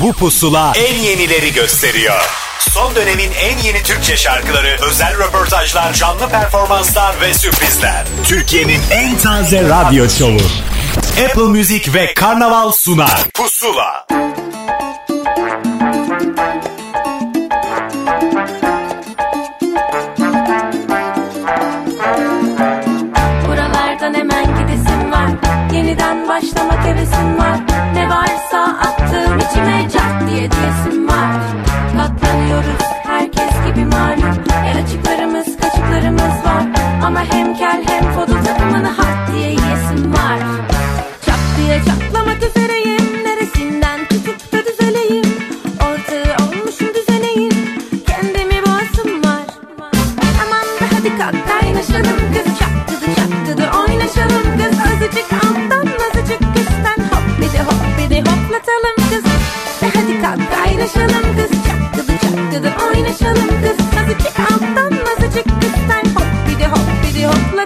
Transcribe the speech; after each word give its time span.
Bu 0.00 0.12
pusula 0.12 0.72
en 0.76 0.94
yenileri 0.94 1.52
gösteriyor. 1.52 2.20
Son 2.70 2.94
dönemin 2.94 3.30
en 3.32 3.58
yeni 3.58 3.82
Türkçe 3.82 4.16
şarkıları, 4.16 4.76
özel 4.90 5.18
röportajlar, 5.18 5.92
canlı 5.92 6.28
performanslar 6.28 7.20
ve 7.20 7.34
sürprizler. 7.34 8.04
Türkiye'nin 8.24 8.80
en 8.90 9.18
taze 9.18 9.62
radyo 9.62 10.08
şovu. 10.08 10.40
Apple 11.24 11.42
Music 11.42 11.94
ve 11.94 12.14
Karnaval 12.14 12.72
sunar. 12.72 13.24
Pusula. 13.34 14.06
Buralardan 23.48 24.14
hemen 24.14 24.44
gidesim 24.44 25.12
var 25.12 25.28
Yeniden 25.72 26.28
başlamak 26.28 26.84
hevesim 26.86 27.38
var 27.38 27.75
Varsa 28.56 28.78
attığım 28.78 29.38
içime 29.38 29.88
cart 29.92 30.28
diye 30.28 30.50
diyesim 30.50 31.08
var. 31.08 31.40
Katlanıyoruz 31.96 32.82
herkes 33.06 33.52
gibi 33.66 33.84
malum. 33.84 34.44
El 34.66 34.84
açıklarımız 34.84 35.56
kaçıklarımız 35.56 36.44
var. 36.44 36.64
Ama 37.04 37.20
hem 37.24 37.54
kel 37.54 37.82
hem 37.86 38.12
fodu 38.12 38.32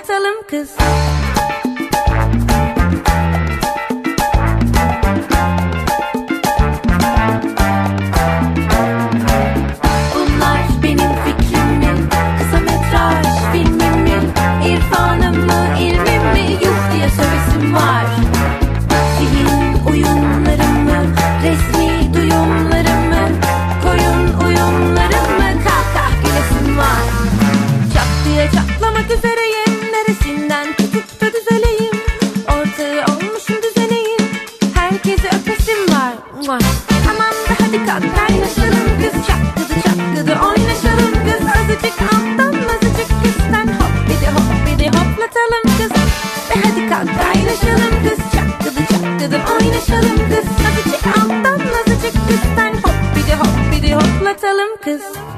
bir 0.02 0.08
de 0.08 0.12
hoplatalım 0.12 1.29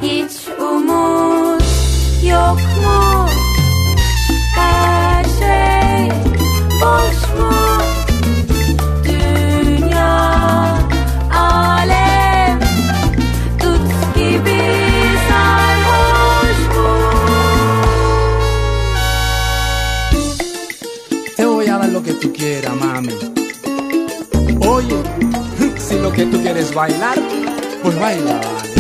Hiç 0.03 0.33
umut 0.61 1.63
yok 2.29 2.61
mu? 2.83 3.29
Her 4.57 5.25
şey 5.25 6.11
boş 6.81 7.39
mu? 7.39 7.53
Dünya 9.05 10.39
alem 11.35 12.61
tut 13.59 14.15
gibi 14.15 14.61
sarhoş 15.29 16.77
mu? 16.77 16.89
Te 21.37 21.47
voy 21.47 21.69
a 21.71 21.79
dar 21.79 21.89
lo 21.89 22.03
que 22.03 22.13
tú 22.13 22.33
quieras, 22.33 22.75
mami. 22.81 23.13
Oye, 24.69 24.99
si 25.89 25.95
lo 26.03 26.11
que 26.13 26.27
tú 26.27 26.43
quieres 26.43 26.75
bailar, 26.75 27.19
pues 27.83 28.01
baila. 28.01 28.72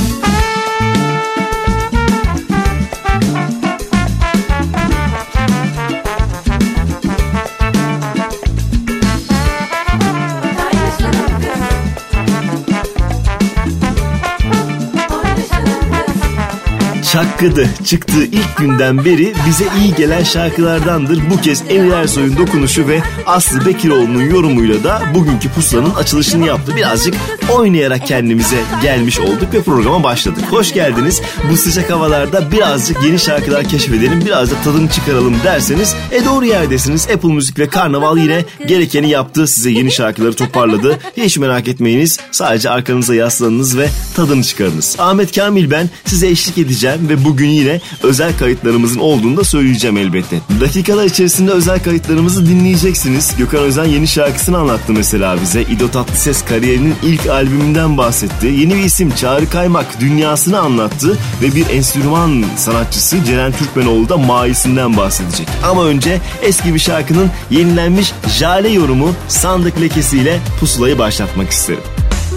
Çakkıdı 17.43 17.69
çıktığı 17.85 18.25
ilk 18.25 18.57
günden 18.57 19.05
beri 19.05 19.35
bize 19.47 19.65
iyi 19.81 19.95
gelen 19.95 20.23
şarkılardandır. 20.23 21.31
Bu 21.31 21.41
kez 21.41 21.63
Emir 21.69 21.93
Ersoy'un 21.93 22.37
dokunuşu 22.37 22.89
ve 22.89 23.03
Aslı 23.27 23.67
Bekiroğlu'nun 23.67 24.23
yorumuyla 24.23 24.85
da 24.85 25.03
bugünkü 25.15 25.49
pusulanın 25.49 25.95
açılışını 25.95 26.47
yaptı. 26.47 26.77
Birazcık 26.77 27.15
oynayarak 27.51 28.07
kendimize 28.07 28.57
gelmiş 28.83 29.21
olduk 29.21 29.55
ve 29.55 29.63
programa 29.63 30.03
başladık. 30.05 30.45
Hoş 30.51 30.75
geldiniz. 30.75 31.23
Bu 31.51 31.57
sıcak 31.57 31.91
havalarda 31.91 32.53
birazcık 32.53 33.05
yeni 33.05 33.19
şarkılar 33.19 33.65
keşfedelim, 33.65 34.21
biraz 34.27 34.51
da 34.51 34.55
tadını 34.65 34.89
çıkaralım 34.91 35.37
derseniz 35.45 35.95
e 36.11 36.25
doğru 36.25 36.45
yerdesiniz. 36.45 37.09
Apple 37.15 37.33
Müzik 37.33 37.59
ve 37.59 37.69
Karnaval 37.69 38.19
yine 38.19 38.45
gerekeni 38.67 39.11
yaptı. 39.11 39.47
Size 39.47 39.71
yeni 39.71 39.93
şarkıları 39.93 40.35
toparladı. 40.35 40.99
Hiç 41.17 41.39
merak 41.39 41.69
etmeyiniz. 41.69 42.19
Sadece 42.31 42.71
arkanıza 42.71 43.15
yaslanınız 43.15 43.79
ve 43.79 43.89
tadını 44.17 44.45
çıkarınız. 44.45 44.97
Ahmet 44.99 45.35
Kamil 45.35 45.71
ben 45.71 45.91
size 46.05 46.29
eşlik 46.29 46.59
edeceğim 46.59 47.09
ve 47.09 47.25
bugün 47.25 47.49
yine 47.49 47.81
özel 48.03 48.39
kayıtlarımızın 48.39 49.01
olduğunu 49.01 49.37
da 49.37 49.45
söyleyeceğim 49.45 49.97
elbette. 49.97 50.41
Dakikalar 50.61 51.05
içerisinde 51.05 51.51
özel 51.51 51.83
kayıtlarımızı 51.83 52.47
dinleyeceksiniz. 52.47 53.35
Gökhan 53.39 53.61
Özen 53.61 53.85
yeni 53.85 54.09
şarkısını 54.09 54.59
anlattı 54.59 54.93
mesela 54.93 55.37
bize. 55.43 55.63
İdo 55.63 55.89
Tatlıses 55.89 56.45
kariyerinin 56.45 56.95
ilk 57.03 57.27
albümünden 57.33 57.99
bahsetti. 57.99 58.47
Yeni 58.47 58.75
bir 58.75 58.85
isim 58.85 59.15
Çağrı 59.15 59.51
Kaymak 59.51 60.01
dünyasını 60.01 60.59
anlattı 60.59 61.19
ve 61.43 61.55
bir 61.55 61.71
enstrüman 61.71 62.45
sanatçısı 62.57 63.25
Ceren 63.25 63.53
Türkmenoğlu 63.53 64.09
da 64.09 64.17
maisinden 64.17 64.97
bahsedecek. 64.97 65.49
Ama 65.71 65.85
önce 65.85 66.21
eski 66.43 66.75
bir 66.75 66.79
şarkının 66.79 67.31
yenilenmiş 67.51 68.13
Jale 68.29 68.69
yorumu 68.69 69.13
sandık 69.29 69.81
lekesiyle 69.81 70.39
pusulayı 70.61 70.99
başlatmak 70.99 71.51
isterim. 71.51 71.83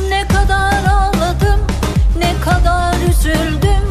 Ne 0.10 0.28
kadar 0.28 0.84
ağladım, 0.92 1.60
ne 2.20 2.34
kadar 2.46 2.96
üzüldüm 3.10 3.86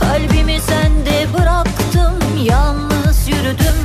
Kalbimi 0.00 0.60
sende 0.60 1.26
bıraktım, 1.38 2.44
yalnız 2.44 3.28
yürüdüm 3.28 3.78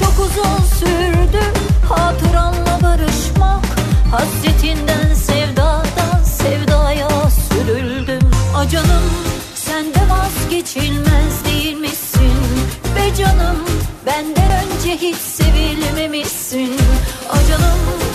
Çok 0.00 0.12
uzun 0.18 0.64
sürdü 0.78 1.42
hatıranla 1.88 2.78
barışmak 2.82 3.64
Hasretinden 4.10 4.57
benden 14.18 14.50
önce 14.50 14.96
hiç 14.96 15.16
sevilmemişsin. 15.16 16.76
Canım 17.48 18.07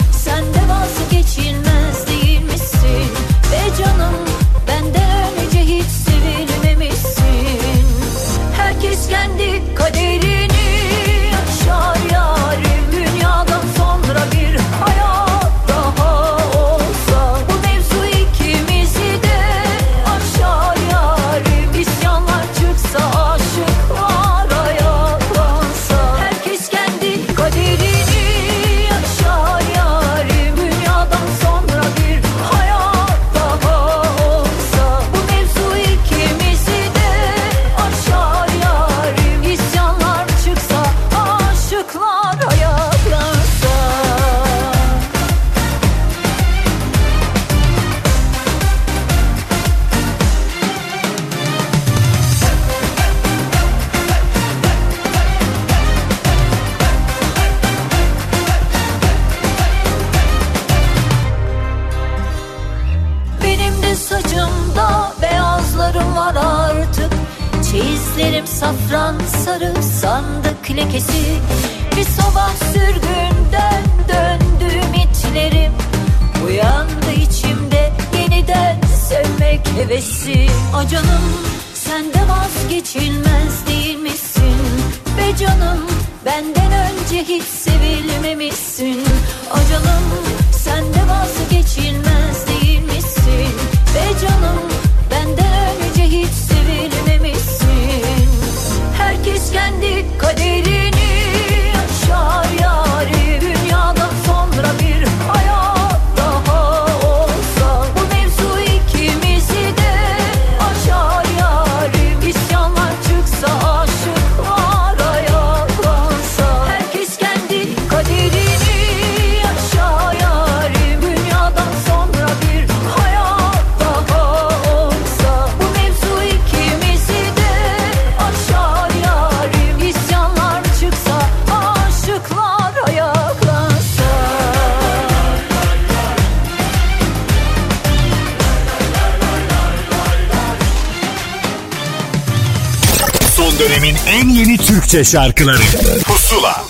Türkçe 144.94 145.12
şarkıları. 145.12 145.58
Pusula. 146.06 146.66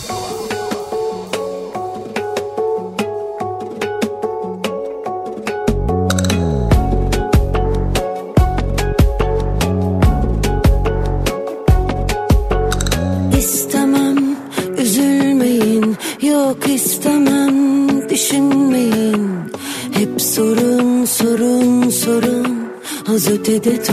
İstemem 13.37 14.17
üzülmeyin. 14.77 15.97
Yok 16.21 16.69
istemem 16.69 18.09
düşünmeyin. 18.09 19.51
Hep 19.93 20.21
sorun 20.21 21.05
sorun 21.05 21.89
sorun. 21.89 22.63
Az 23.13 23.27
ötede 23.27 23.83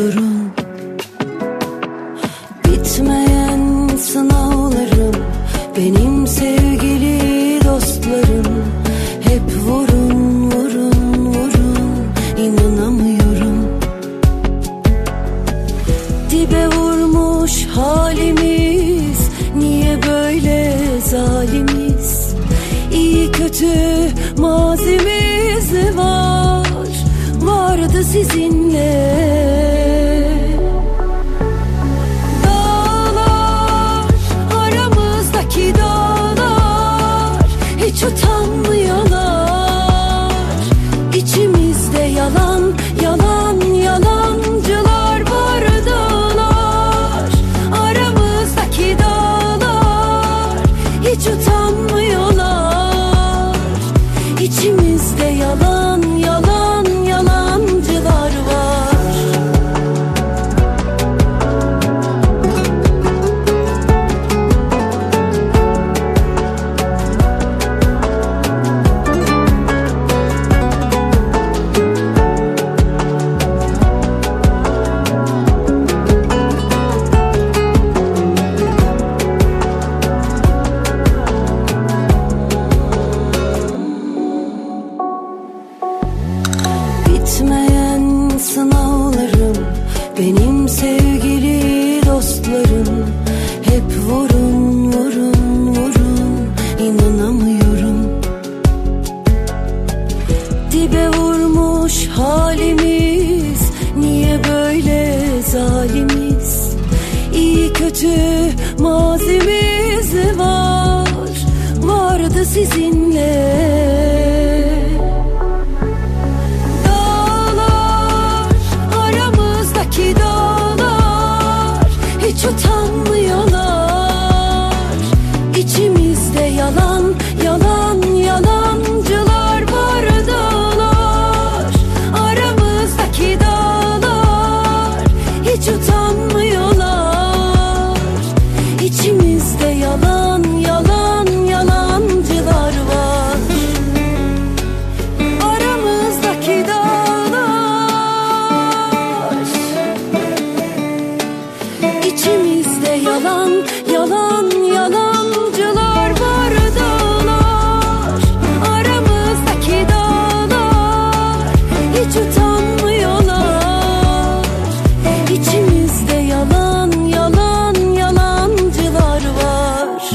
추천 122.41 122.80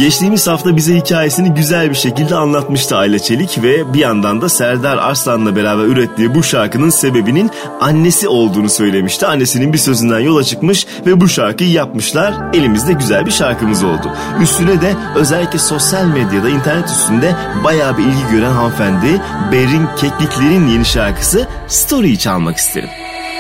Geçtiğimiz 0.05 0.47
hafta 0.47 0.75
bize 0.75 0.95
hikayesini 0.95 1.53
güzel 1.53 1.89
bir 1.89 1.95
şekilde 1.95 2.35
anlatmıştı 2.35 2.97
Ayla 2.97 3.19
Çelik 3.19 3.63
ve 3.63 3.93
bir 3.93 3.99
yandan 3.99 4.41
da 4.41 4.49
Serdar 4.49 4.97
Arslan'la 4.97 5.55
beraber 5.55 5.83
ürettiği 5.83 6.35
bu 6.35 6.43
şarkının 6.43 6.89
sebebinin 6.89 7.51
annesi 7.81 8.27
olduğunu 8.27 8.69
söylemişti. 8.69 9.27
Annesinin 9.27 9.73
bir 9.73 9.77
sözünden 9.77 10.19
yola 10.19 10.43
çıkmış 10.43 10.87
ve 11.05 11.21
bu 11.21 11.27
şarkıyı 11.27 11.71
yapmışlar. 11.71 12.33
Elimizde 12.53 12.93
güzel 12.93 13.25
bir 13.25 13.31
şarkımız 13.31 13.83
oldu. 13.83 14.11
Üstüne 14.41 14.81
de 14.81 14.95
özellikle 15.15 15.59
sosyal 15.59 16.05
medyada 16.05 16.49
internet 16.49 16.89
üstünde 16.89 17.35
bayağı 17.63 17.97
bir 17.97 18.03
ilgi 18.03 18.31
gören 18.31 18.51
hanımefendi 18.51 19.21
Berin 19.51 19.87
Keklikler'in 19.97 20.67
yeni 20.67 20.85
şarkısı 20.85 21.47
Story'yi 21.67 22.19
çalmak 22.19 22.57
isterim. 22.57 22.89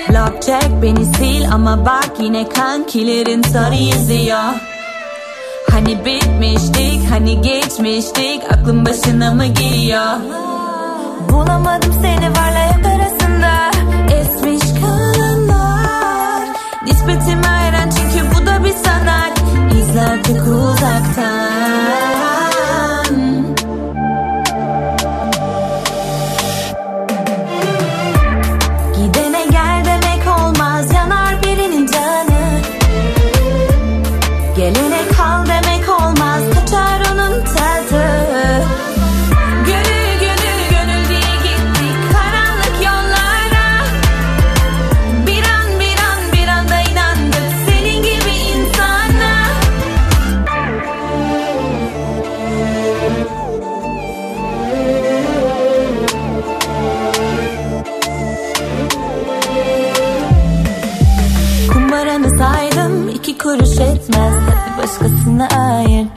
Blok 0.09 0.41
çek 0.41 0.81
beni 0.81 1.05
sil 1.15 1.43
ama 1.51 1.85
bak 1.85 2.09
yine 2.19 2.49
kankilerin 2.49 3.41
story 3.41 3.89
izliyor. 3.89 4.74
Hani 5.85 6.05
bitmiştik 6.05 7.11
hani 7.11 7.41
geçmiştik. 7.41 8.43
Aklım 8.51 8.85
başına 8.85 9.33
mı 9.33 9.45
geliyor? 9.45 10.15
Bulamadım 11.29 11.93
seni 12.01 12.29
varla 12.29 12.65
yok 12.65 12.85
arasında. 12.85 13.71
Esmiş 14.15 14.81
kalanlar 14.81 16.47
Nispetim 16.85 17.41
ayran 17.59 17.89
çünkü 17.89 18.25
bu 18.35 18.45
da 18.45 18.63
bir 18.63 18.73
sanat. 18.73 19.43
İzle 19.79 20.01
artık 20.01 20.47
uzaktan. 20.47 22.14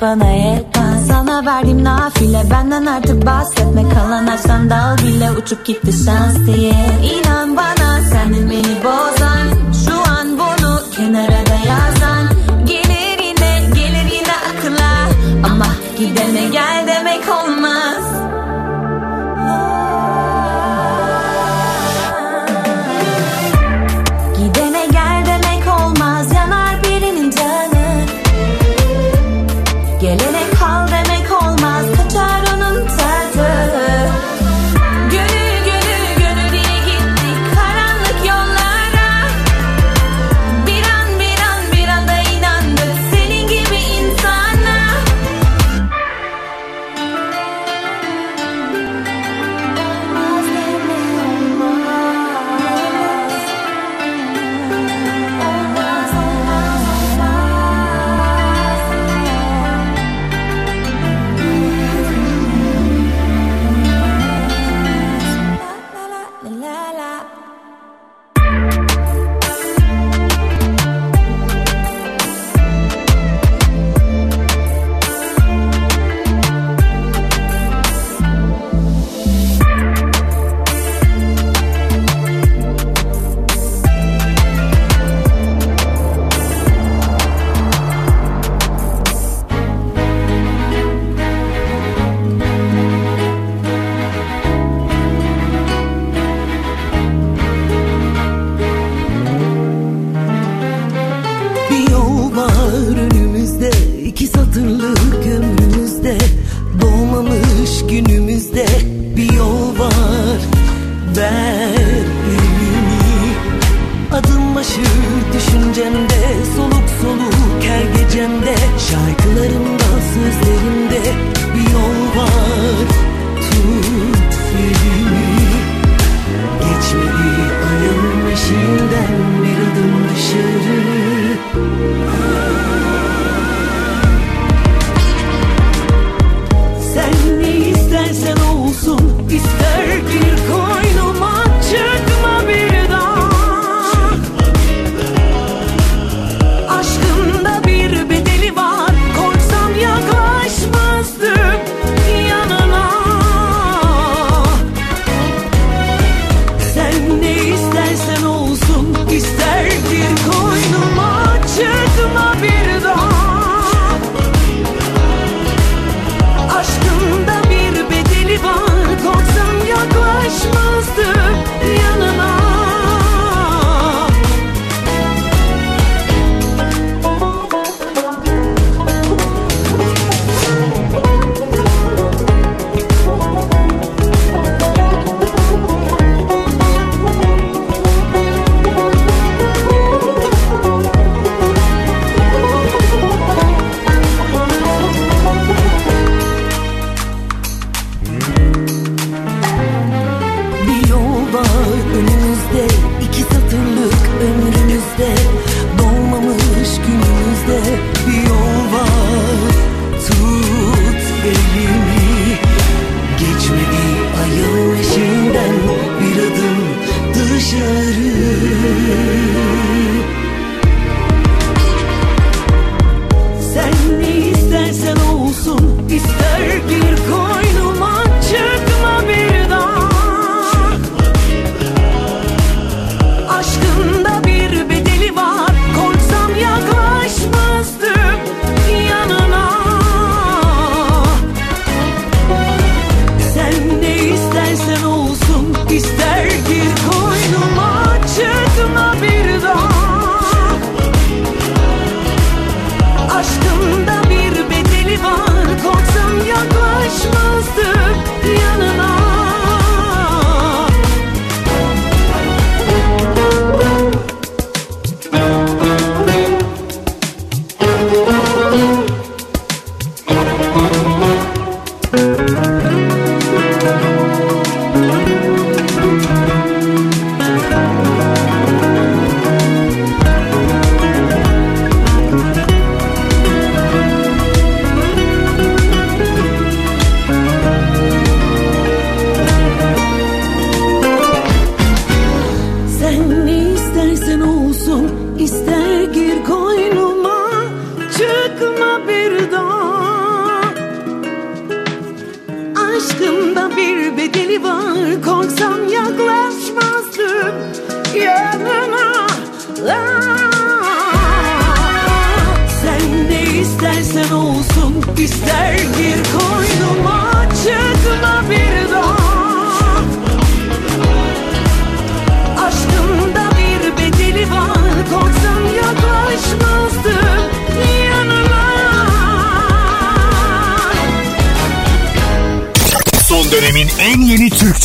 bana 0.08 0.30
yetmez. 0.30 1.06
Sana 1.08 1.46
verdiğim 1.46 1.84
nafile 1.84 2.42
benden 2.50 2.86
artık 2.86 3.26
bahsetme. 3.26 3.82
Kalan 3.88 4.26
her 4.26 4.38
sandal 4.38 4.98
bile 4.98 5.30
uçup 5.30 5.66
gitti 5.66 5.92
şans 6.04 6.46
diye. 6.46 6.74
İnan 7.02 7.56
bana 7.56 7.77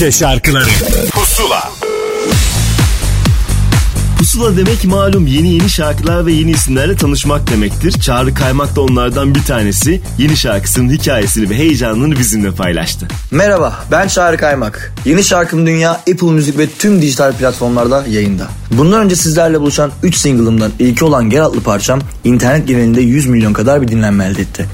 Türkçe 0.03 0.19
şarkıları 0.19 0.69
Pusula 1.12 1.72
Pusula 4.17 4.57
demek 4.57 4.86
malum 4.86 5.27
yeni 5.27 5.53
yeni 5.53 5.69
şarkılar 5.69 6.25
ve 6.25 6.33
yeni 6.33 6.51
isimlerle 6.51 6.95
tanışmak 6.95 7.51
demektir. 7.51 7.92
Çağrı 7.92 8.33
Kaymak 8.33 8.75
da 8.75 8.81
onlardan 8.81 9.35
bir 9.35 9.44
tanesi. 9.44 10.01
Yeni 10.18 10.37
şarkısının 10.37 10.89
hikayesini 10.89 11.50
ve 11.50 11.55
heyecanını 11.55 12.20
bizimle 12.20 12.51
paylaştı. 12.51 13.07
Merhaba 13.31 13.85
ben 13.92 14.07
Çağrı 14.07 14.37
Kaymak. 14.37 14.94
Yeni 15.05 15.24
şarkım 15.24 15.68
Dünya 15.68 15.92
Apple 15.92 16.31
Müzik 16.31 16.57
ve 16.57 16.68
tüm 16.79 17.01
dijital 17.01 17.33
platformlarda 17.33 18.05
yayında. 18.09 18.48
Bundan 18.72 19.05
önce 19.05 19.16
sizlerle 19.16 19.61
buluşan 19.61 19.92
3 20.03 20.16
single'ımdan 20.16 20.72
ilki 20.79 21.05
olan 21.05 21.29
Gel 21.29 21.46
adlı 21.46 21.61
parçam 21.61 22.00
internet 22.24 22.68
genelinde 22.68 23.01
100 23.01 23.27
milyon 23.27 23.53
kadar 23.53 23.81
bir 23.81 23.87
dinlenme 23.87 24.25
elde 24.25 24.42
etti. 24.42 24.66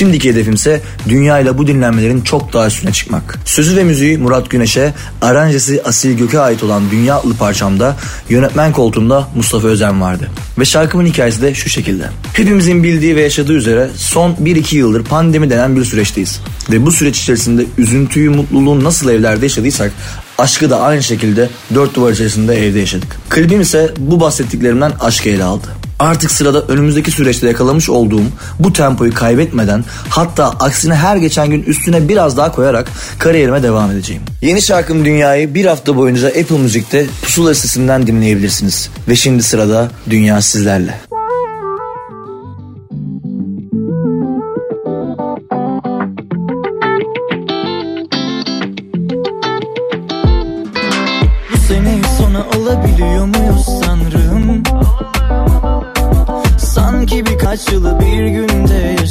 Şimdiki 0.00 0.30
hedefimse 0.30 0.80
dünya 1.08 1.38
ile 1.38 1.58
bu 1.58 1.66
dinlenmelerin 1.66 2.20
çok 2.20 2.52
daha 2.52 2.66
üstüne 2.66 2.92
çıkmak. 2.92 3.38
Sözü 3.44 3.76
ve 3.76 3.84
müziği 3.84 4.18
Murat 4.18 4.50
Güneş'e, 4.50 4.94
aranjesi 5.22 5.82
Asil 5.82 6.18
Gök'e 6.18 6.38
ait 6.38 6.62
olan 6.62 6.82
Dünya 6.90 7.16
adlı 7.16 7.34
parçamda 7.34 7.96
yönetmen 8.28 8.72
koltuğunda 8.72 9.28
Mustafa 9.34 9.68
Özen 9.68 10.00
vardı. 10.00 10.28
Ve 10.58 10.64
şarkımın 10.64 11.06
hikayesi 11.06 11.42
de 11.42 11.54
şu 11.54 11.68
şekilde. 11.68 12.04
Hepimizin 12.32 12.82
bildiği 12.82 13.16
ve 13.16 13.22
yaşadığı 13.22 13.52
üzere 13.52 13.90
son 13.96 14.32
1-2 14.32 14.76
yıldır 14.76 15.04
pandemi 15.04 15.50
denen 15.50 15.76
bir 15.76 15.84
süreçteyiz. 15.84 16.40
Ve 16.70 16.86
bu 16.86 16.92
süreç 16.92 17.20
içerisinde 17.20 17.64
üzüntüyü, 17.78 18.30
mutluluğu 18.30 18.84
nasıl 18.84 19.10
evlerde 19.10 19.44
yaşadıysak 19.44 19.92
aşkı 20.38 20.70
da 20.70 20.80
aynı 20.80 21.02
şekilde 21.02 21.48
dört 21.74 21.94
duvar 21.94 22.12
içerisinde 22.12 22.66
evde 22.66 22.78
yaşadık. 22.78 23.16
Klibim 23.30 23.60
ise 23.60 23.94
bu 23.98 24.20
bahsettiklerimden 24.20 24.92
aşkı 25.00 25.28
ele 25.28 25.44
aldı. 25.44 25.79
Artık 26.00 26.30
sırada 26.30 26.62
önümüzdeki 26.62 27.10
süreçte 27.10 27.46
yakalamış 27.46 27.90
olduğum 27.90 28.22
bu 28.58 28.72
tempoyu 28.72 29.14
kaybetmeden 29.14 29.84
hatta 30.08 30.50
aksine 30.50 30.94
her 30.94 31.16
geçen 31.16 31.50
gün 31.50 31.62
üstüne 31.62 32.08
biraz 32.08 32.36
daha 32.36 32.52
koyarak 32.52 32.88
kariyerime 33.18 33.62
devam 33.62 33.90
edeceğim. 33.90 34.22
Yeni 34.42 34.62
şarkım 34.62 35.04
Dünya'yı 35.04 35.54
bir 35.54 35.64
hafta 35.64 35.96
boyunca 35.96 36.28
Apple 36.28 36.58
Müzik'te 36.58 37.06
Pusula 37.22 37.54
sitesinden 37.54 38.06
dinleyebilirsiniz. 38.06 38.90
Ve 39.08 39.16
şimdi 39.16 39.42
sırada 39.42 39.90
Dünya 40.10 40.42
sizlerle. 40.42 41.09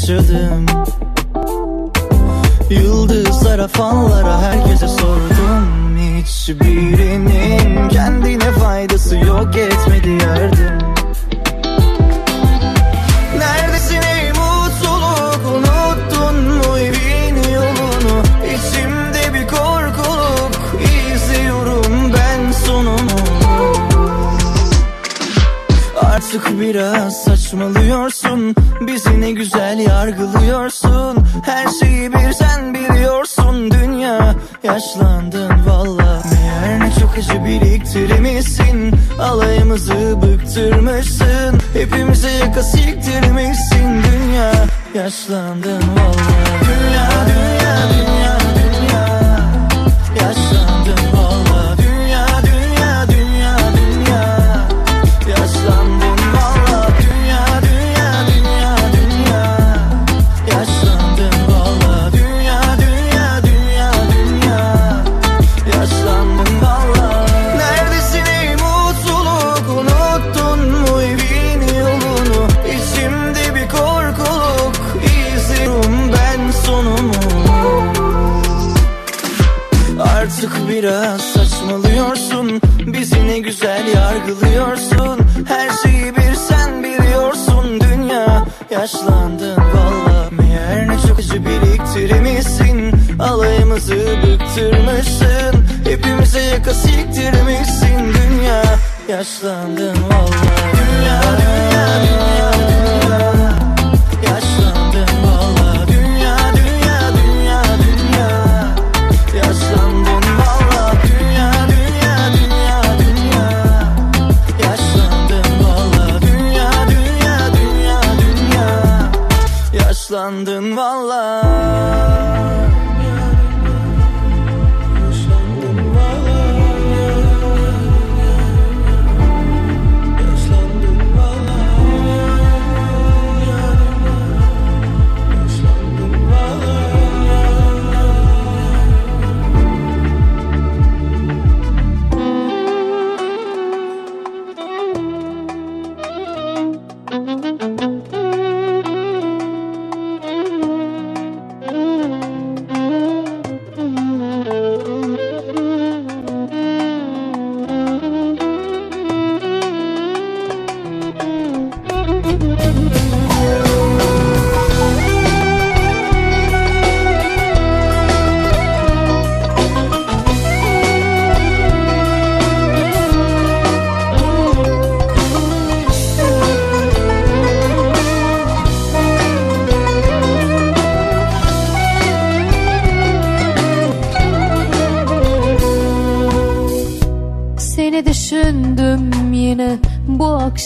Yaşadım 0.10 0.66
Yıldızlara 2.70 3.68
fallara 3.68 4.42
herkese 4.42 4.88
sordum. 4.88 5.98
Hiçbirinin 6.18 7.90
kendine 7.90 8.52
faydası 8.52 9.18
yok 9.18 9.56
etmedi 9.56 10.24
yardım 10.24 10.59
Yaşlandın 45.10 45.86
mı? 45.86 45.99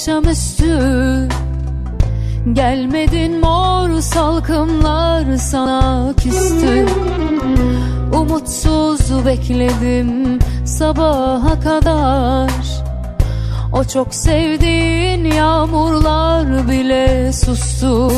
Akşamüstü 0.04 1.28
Gelmedin 2.54 3.40
mor 3.40 4.02
salkımlar 4.02 5.38
sana 5.38 6.14
küstü. 6.18 6.86
Umutsuz 8.14 9.26
bekledim 9.26 10.40
sabaha 10.66 11.60
kadar. 11.60 12.52
O 13.74 13.84
çok 13.84 14.16
sevdiğin 14.16 15.26
yağmurlar 15.26 16.70
bile 16.70 17.32
sustu 17.34 18.12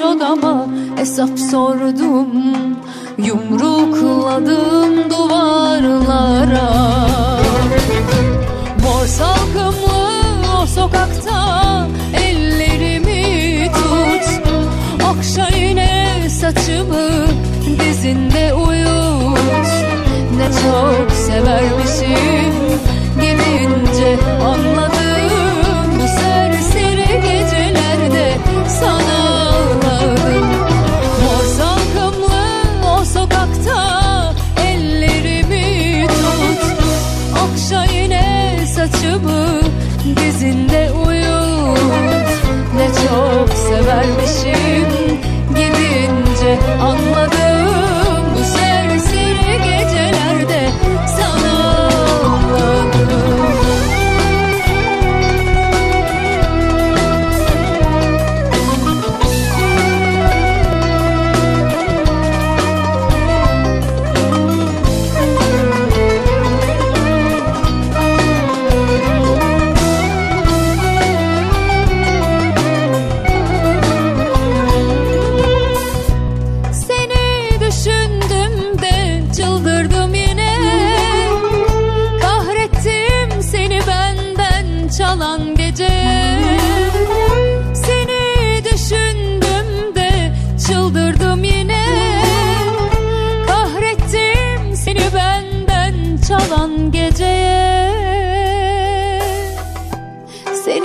boş 0.00 0.06
odama 0.06 0.66
Hesap 0.96 1.38
sordum. 1.38 2.28
Yumrukladım 3.18 5.10
duvarlara. 5.10 6.70
Mor 8.82 9.06
salkımlı 9.06 10.62
o 10.62 10.66
sokakta 10.66 11.86
Ellerimi 12.14 13.72
tut. 13.72 14.42
Okşa 15.10 15.48
yine 15.56 16.16
saçımı 16.30 17.26
Dizinde 17.80 18.54
uyut. 18.54 19.38
Ne 20.36 20.46
çok 20.46 21.10
severmişim 21.10 22.54
Gidince 23.20 24.18
anladım 24.44 25.09
çok 43.90 44.69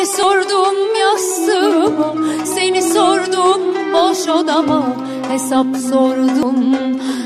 seni 0.06 0.18
sordum 0.18 0.96
yastığıma 1.02 2.14
Seni 2.46 2.82
sordum 2.82 3.62
boş 3.94 4.28
odama. 4.28 4.84
Hesap 5.32 5.66
sordum 5.92 6.76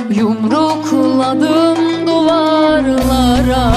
Yumrukladım 0.09 1.77
duvarlara. 2.07 3.73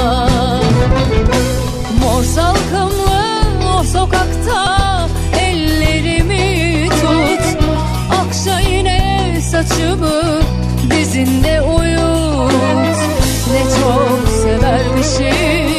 Mor 2.00 2.22
salkımlı 2.22 3.22
o 3.78 3.84
sokakta 3.84 5.08
Ellerimi 5.40 6.88
tut. 6.88 7.64
Akşa 8.20 8.60
yine 8.60 9.38
saçımı 9.50 10.40
Dizinde 10.90 11.62
uyut. 11.62 12.52
Ne 13.52 13.62
çok 13.62 14.28
severmişim 14.42 15.71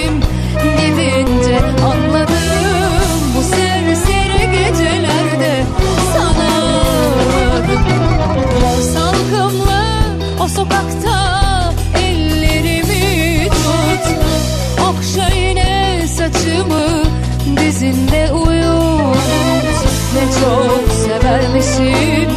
Dizinde 17.84 18.32
uyut 18.32 19.18
Ne 20.14 20.24
çok 20.42 20.94
severmişim 20.94 22.30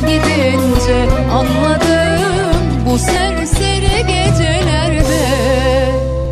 Gidince 0.00 1.08
anladım 1.32 1.89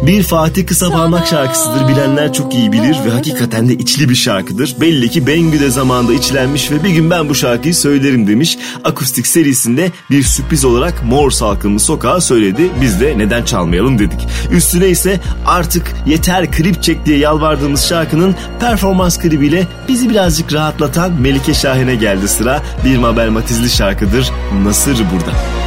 Bir 0.09 0.23
Fatih 0.23 0.67
Kısa 0.67 0.91
Parmak 0.91 1.27
şarkısıdır 1.27 1.89
bilenler 1.89 2.33
çok 2.33 2.55
iyi 2.55 2.73
bilir 2.73 2.97
ve 3.07 3.11
hakikaten 3.11 3.69
de 3.69 3.75
içli 3.75 4.09
bir 4.09 4.15
şarkıdır. 4.15 4.77
Belli 4.81 5.09
ki 5.09 5.27
Bengü 5.27 5.61
de 5.61 5.71
zamanında 5.71 6.13
içlenmiş 6.13 6.71
ve 6.71 6.85
bir 6.85 6.89
gün 6.89 7.11
ben 7.11 7.29
bu 7.29 7.35
şarkıyı 7.35 7.75
söylerim 7.75 8.27
demiş. 8.27 8.59
Akustik 8.85 9.27
serisinde 9.27 9.91
bir 10.11 10.23
sürpriz 10.23 10.65
olarak 10.65 11.05
Mor 11.05 11.31
Salkımlı 11.31 11.81
Sokağı 11.81 12.21
söyledi. 12.21 12.71
Biz 12.81 13.01
de 13.01 13.19
neden 13.19 13.45
çalmayalım 13.45 13.99
dedik. 13.99 14.29
Üstüne 14.53 14.89
ise 14.89 15.21
artık 15.47 15.95
yeter 16.07 16.53
klip 16.53 16.83
çek 16.83 17.07
diye 17.07 17.19
yalvardığımız 17.19 17.87
şarkının 17.87 18.35
performans 18.61 19.19
klibiyle 19.19 19.67
bizi 19.89 20.11
birazcık 20.11 20.53
rahatlatan 20.53 21.13
Melike 21.13 21.55
Şahin'e 21.55 21.95
geldi 21.95 22.29
sıra. 22.29 22.63
Bir 22.85 22.99
Mabel 22.99 23.29
Matizli 23.29 23.71
şarkıdır. 23.71 24.31
Nasır 24.65 24.97
burada. 25.13 25.58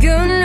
gün 0.00 0.35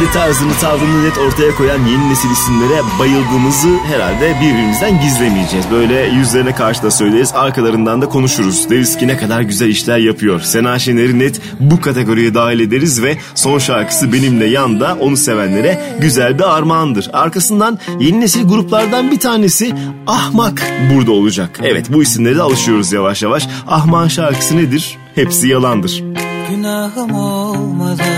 Kendi 0.00 0.12
tarzını 0.12 0.52
tavrını 0.60 1.04
net 1.04 1.18
ortaya 1.18 1.54
koyan 1.54 1.86
yeni 1.86 2.10
nesil 2.10 2.30
isimlere 2.30 2.82
bayıldığımızı 2.98 3.68
herhalde 3.78 4.34
birbirimizden 4.40 5.00
gizlemeyeceğiz. 5.00 5.66
Böyle 5.70 5.94
yüzlerine 5.94 6.54
karşı 6.54 6.82
da 6.82 6.90
söyleriz 6.90 7.32
arkalarından 7.34 8.02
da 8.02 8.08
konuşuruz. 8.08 8.70
Deriz 8.70 8.96
ki 8.96 9.08
ne 9.08 9.16
kadar 9.16 9.40
güzel 9.40 9.68
işler 9.68 9.98
yapıyor. 9.98 10.40
Sena 10.40 10.78
Şener'i 10.78 11.18
net 11.18 11.40
bu 11.60 11.80
kategoriye 11.80 12.34
dahil 12.34 12.60
ederiz 12.60 13.02
ve 13.02 13.16
son 13.34 13.58
şarkısı 13.58 14.12
Benimle 14.12 14.46
Yanda 14.46 14.96
onu 15.00 15.16
sevenlere 15.16 15.96
güzel 16.00 16.38
bir 16.38 16.56
armağandır. 16.56 17.10
Arkasından 17.12 17.78
yeni 17.98 18.20
nesil 18.20 18.48
gruplardan 18.48 19.10
bir 19.10 19.18
tanesi 19.18 19.72
Ahmak 20.06 20.62
burada 20.94 21.12
olacak. 21.12 21.60
Evet 21.62 21.92
bu 21.92 22.02
isimlere 22.02 22.36
de 22.36 22.42
alışıyoruz 22.42 22.92
yavaş 22.92 23.22
yavaş. 23.22 23.48
Ahmak'ın 23.66 24.08
şarkısı 24.08 24.56
nedir? 24.56 24.98
Hepsi 25.14 25.48
yalandır. 25.48 26.04
Günahım 26.50 27.14
olmadan 27.14 28.09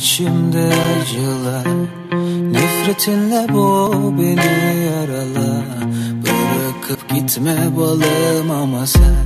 içimde 0.00 0.72
acılar. 1.00 1.66
Nefretinle 2.52 3.46
boğ 3.52 3.92
beni 4.18 4.84
yarala. 4.84 5.62
Bırakıp 6.22 7.08
gitme 7.14 7.56
balım 7.76 8.50
ama 8.50 8.86
sen 8.86 9.24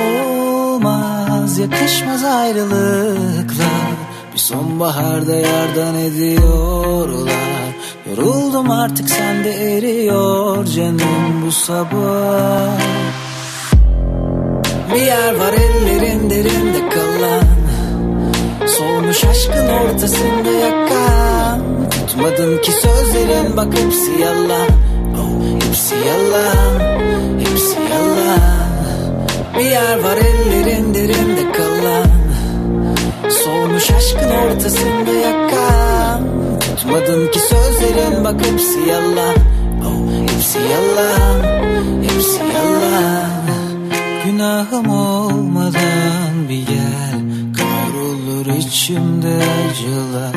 Olmaz. 0.00 1.58
Yakışmaz 1.58 2.24
ayrılıklar. 2.24 3.94
Bir 4.34 4.38
sonbaharda 4.38 5.34
yardan 5.34 5.94
ediyorlar. 5.94 7.74
Yoruldum 8.10 8.70
artık 8.70 9.10
sende 9.10 9.50
eriyor 9.50 10.66
canım 10.66 11.46
bu 11.46 11.52
sabah. 11.52 12.78
Bir 14.94 15.00
yer 15.00 15.34
var 15.34 15.52
ellerin 15.52 16.30
derinde 16.30 16.88
kalan 16.88 17.53
Solmuş 18.78 19.24
aşkın 19.24 19.68
ortasında 19.68 20.50
yakan. 20.50 21.60
Tutmadın 22.06 22.58
ki 22.62 22.72
sözlerin 22.72 23.56
bak 23.56 23.78
hepsi 23.78 24.10
yalan. 24.22 24.68
Oh, 25.20 25.66
Hepsi 25.66 25.94
yalan, 25.94 26.80
hepsi 27.38 27.76
yalan. 27.92 28.40
Bir 29.58 29.64
yer 29.64 29.98
var 29.98 30.16
ellerin 30.16 30.94
derinde 30.94 31.52
kalan. 31.52 32.06
Solmuş 33.44 33.90
aşkın 33.90 34.30
ortasında 34.30 35.12
yakan. 35.12 36.22
Tutmadın 36.76 37.26
ki 37.32 37.38
sözlerin 37.38 38.24
bak 38.24 38.46
hepsi 38.46 38.80
yalan. 38.88 39.36
Oh, 39.86 40.32
Hepsi 40.32 40.58
yalan, 40.58 41.42
hepsi 42.02 42.40
yalan. 42.54 43.30
Günahım 44.24 44.90
olmadan 44.90 46.48
bir 46.48 46.74
Kavrulur 46.74 46.83
içimde 48.74 49.34
acılar. 49.70 50.36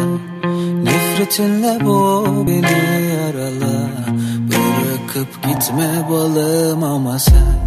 Nefretinle 0.83 1.85
boğ 1.85 2.47
beni 2.47 3.05
yarala. 3.13 3.89
Bırakıp 4.49 5.43
gitme 5.47 6.05
balım 6.09 6.83
ama 6.83 7.19
sen 7.19 7.57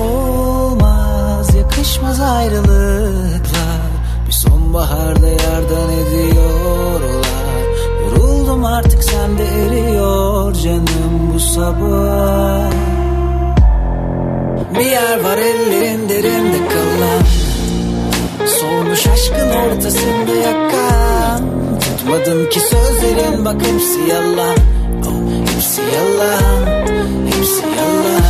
Olmaz. 0.00 1.54
Yakışmaz 1.54 2.20
ayrılıklar. 2.20 3.80
Bir 4.26 4.32
sonbaharda 4.32 5.28
yardan 5.28 5.90
ediyorlar. 5.90 7.62
Yoruldum 8.02 8.64
artık 8.64 9.04
sende 9.04 9.44
eriyor 9.44 10.54
canım 10.54 11.34
bu 11.34 11.40
sabah. 11.40 12.70
Bir 14.78 14.86
yer 14.86 15.24
var 15.24 15.38
ellerin 15.38 16.08
derinde 16.08 16.68
kalan 16.68 17.45
Soğumuş 18.46 19.06
aşkın 19.06 19.48
ortasında 19.50 20.32
yakan. 20.44 21.40
Tutmadım 21.80 22.48
ki 22.50 22.60
sözlerin 22.60 23.44
bak 23.44 23.54
hepsi 23.62 24.00
yalan. 24.10 24.56
Oh, 25.06 25.52
Hepsi 25.54 25.80
yalan, 25.80 26.66
hepsi 27.26 27.62
yalan. 27.62 28.22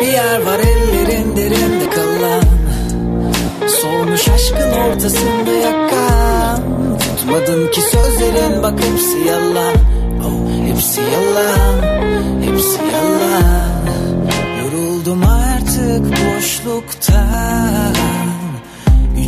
Bir 0.00 0.06
yer 0.06 0.42
var 0.46 0.58
ellerin 0.58 1.36
derinde 1.36 1.90
kalan. 1.90 2.42
Soğumuş 3.68 4.28
aşkın 4.28 4.72
ortasında 4.72 5.50
yakan. 5.50 6.62
Tutmadım 6.98 7.70
ki 7.70 7.80
sözlerin 7.80 8.62
bak 8.62 8.74
hepsi 8.84 9.18
yalan. 9.28 9.74
Oh, 10.26 10.66
Hepsi 10.68 11.00
yalan, 11.00 11.82
hepsi 12.42 12.78
yalan. 12.92 13.70
Yoruldum 14.62 15.22
artık 15.22 16.04
boşluktan. 16.12 17.94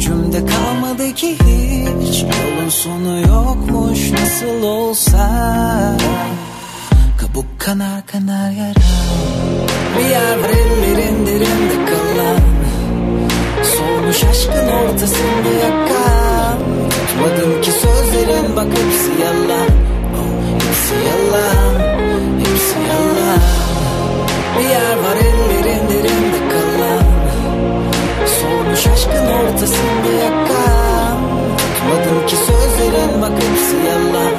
Gücümde 0.08 0.46
kalmadı 0.46 1.14
ki 1.14 1.34
hiç. 1.34 2.22
Yolun 2.22 2.68
sonu 2.68 3.20
yokmuş 3.20 4.10
nasıl 4.10 4.62
olsa. 4.62 5.28
Kabuk 7.18 7.44
kanar 7.58 8.06
kanar 8.06 8.50
yara 8.50 8.74
Bir 9.98 10.04
ellerin 10.48 11.26
derinde 11.26 11.84
kalan. 11.90 12.40
Solmuş 13.62 14.24
aşkın 14.24 14.68
ortasında 14.68 15.50
yakan. 15.64 16.58
Tutmadım 16.90 17.62
ki 17.62 17.70
sözlerin 17.70 18.56
bak 18.56 18.66
hepsi 18.66 19.22
yalan. 19.22 19.68
Oh, 20.18 20.54
Hepsi 20.54 20.94
yalan 21.08 21.80
Hepsi 22.38 22.78
yalan. 22.88 23.40
Bir 24.58 24.68
yer 24.68 24.96
var 24.96 25.16
ellerin 25.16 25.37
ortasında 29.58 30.12
yakan 30.24 31.18
Tutmadım 31.58 32.26
ki 32.26 32.36
sözlerin 32.36 33.22
bak 33.22 33.32
hepsi 33.32 33.76
yalan 33.88 34.34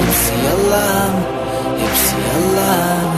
Hepsi 0.00 0.32
yalan 0.46 1.10
Hepsi 1.80 2.14
yalan. 2.28 3.12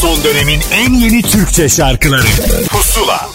Son 0.00 0.24
dönemin 0.24 0.60
en 0.72 0.92
yeni 0.94 1.22
Türkçe 1.22 1.68
şarkıları. 1.68 2.26
Pusula. 2.70 3.28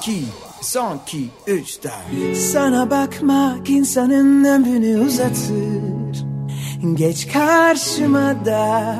2, 0.00 0.22
son 0.62 1.00
2, 1.06 1.28
3, 1.46 1.78
4 1.82 2.36
Sana 2.36 2.90
bakmak 2.90 3.70
insanın 3.70 4.44
ömrünü 4.44 5.00
uzatır. 5.00 6.26
Geç 6.94 7.32
karşıma 7.32 8.44
da 8.44 8.96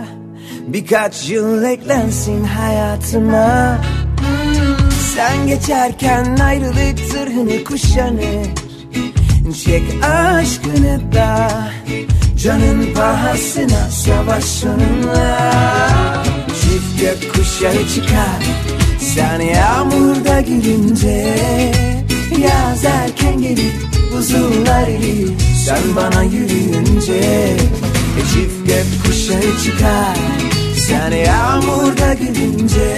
Birkaç 0.66 1.28
yıl 1.28 1.62
eklensin 1.62 2.44
hayatıma 2.44 3.78
Sen 5.14 5.46
geçerken 5.46 6.36
ayrılık 6.36 6.98
zırhını 7.12 7.64
kuşanır. 7.64 8.46
Çek 9.64 9.82
aşkını 10.04 11.12
da 11.12 11.50
Canın 12.42 12.94
pahasına 12.94 13.90
savaş 13.90 14.64
onunla 14.64 15.52
Çift 16.46 17.00
gökkuşağı 17.00 17.88
çıkar. 17.94 18.42
Sen 18.98 19.40
yağmurda 19.40 20.40
gülünce 20.40 21.34
Yaz 22.38 22.84
erken 22.84 23.42
gelir 23.42 23.72
Buzullar 24.12 24.88
erir. 24.88 25.30
Sen 25.66 25.96
bana 25.96 26.22
yürüyünce 26.22 27.56
Çift 28.16 28.66
gökkuşağı 28.66 29.58
çıkar. 29.64 30.16
Sen 30.76 31.10
yağmurda 31.10 32.14
gülünce 32.14 32.96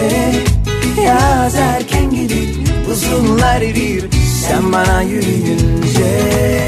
Yaz 1.01 1.55
erken 1.55 2.11
gelir 2.11 2.57
Buzullar 2.89 3.61
erir 3.63 4.05
Sen 4.49 4.73
bana 4.73 5.03
yürüyünce 5.03 6.63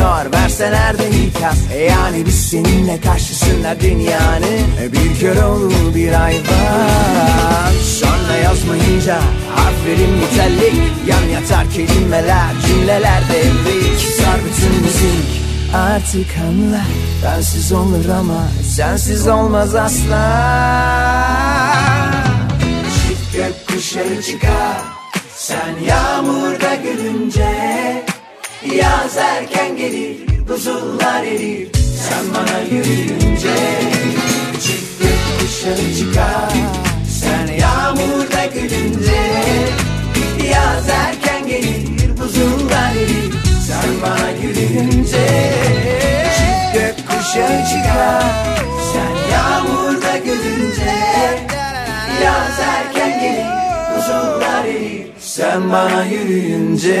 durmuyor 0.00 0.32
Verseler 0.32 0.98
de 0.98 1.10
ikaz 1.10 1.58
e 1.72 1.78
Yani 1.78 2.26
biz 2.26 2.50
seninle 2.50 3.00
karşısınlar 3.00 3.80
dünyanın. 3.80 4.82
E 4.82 4.92
Bir 4.92 5.20
kör 5.20 5.42
olur 5.42 5.94
bir 5.94 6.24
ay 6.24 6.34
var. 6.34 7.72
Sonra 8.00 8.36
yazmayınca 8.44 9.18
Harflerim 9.56 10.10
mütellik 10.10 10.82
Yan 11.06 11.22
yatar 11.22 11.70
kelimeler 11.70 12.50
Cümleler 12.66 13.22
devrik 13.32 14.00
Sar 14.00 14.36
bütün 14.36 14.82
müzik 14.82 15.40
Artık 15.74 16.26
anla. 16.48 16.82
Bensiz 17.24 17.72
olur 17.72 18.08
ama 18.20 18.48
Sensiz 18.76 19.28
olmaz 19.28 19.74
asla. 19.74 20.24
Çift 22.94 23.36
gökkuşağı 23.36 24.22
çıkar 24.22 24.76
Sen 25.36 25.84
yağmurda 25.86 26.74
gülünce 26.74 28.09
Yaz 28.64 29.16
erken 29.16 29.76
gelir 29.76 30.16
Buzullar 30.48 31.24
erir. 31.24 31.68
Sen 31.74 32.34
bana 32.34 32.60
yürüyünce 32.60 33.54
Çift 34.60 35.00
gökkuşağı 35.00 35.94
çıkar. 35.98 36.52
Sen 37.20 37.46
yağmurda 37.46 38.46
gülünce 38.54 39.22
Yaz 40.52 40.88
erken 40.88 41.46
gelir 41.48 42.18
Buzullar 42.18 42.92
erir. 42.96 43.32
Sen 43.66 44.02
bana 44.02 44.30
yürüyünce 44.42 45.26
Çift 46.36 46.74
gökkuşağı 46.74 47.66
çıkar. 47.68 48.24
Sen 48.92 49.32
yağmurda 49.32 50.16
gülünce 50.16 50.96
Yaz 52.24 52.60
erken 52.60 53.20
gelir 53.20 53.46
Buzullar 53.96 54.64
erir. 54.64 55.06
Sen 55.18 55.72
bana 55.72 56.04
yürüyünce 56.04 57.00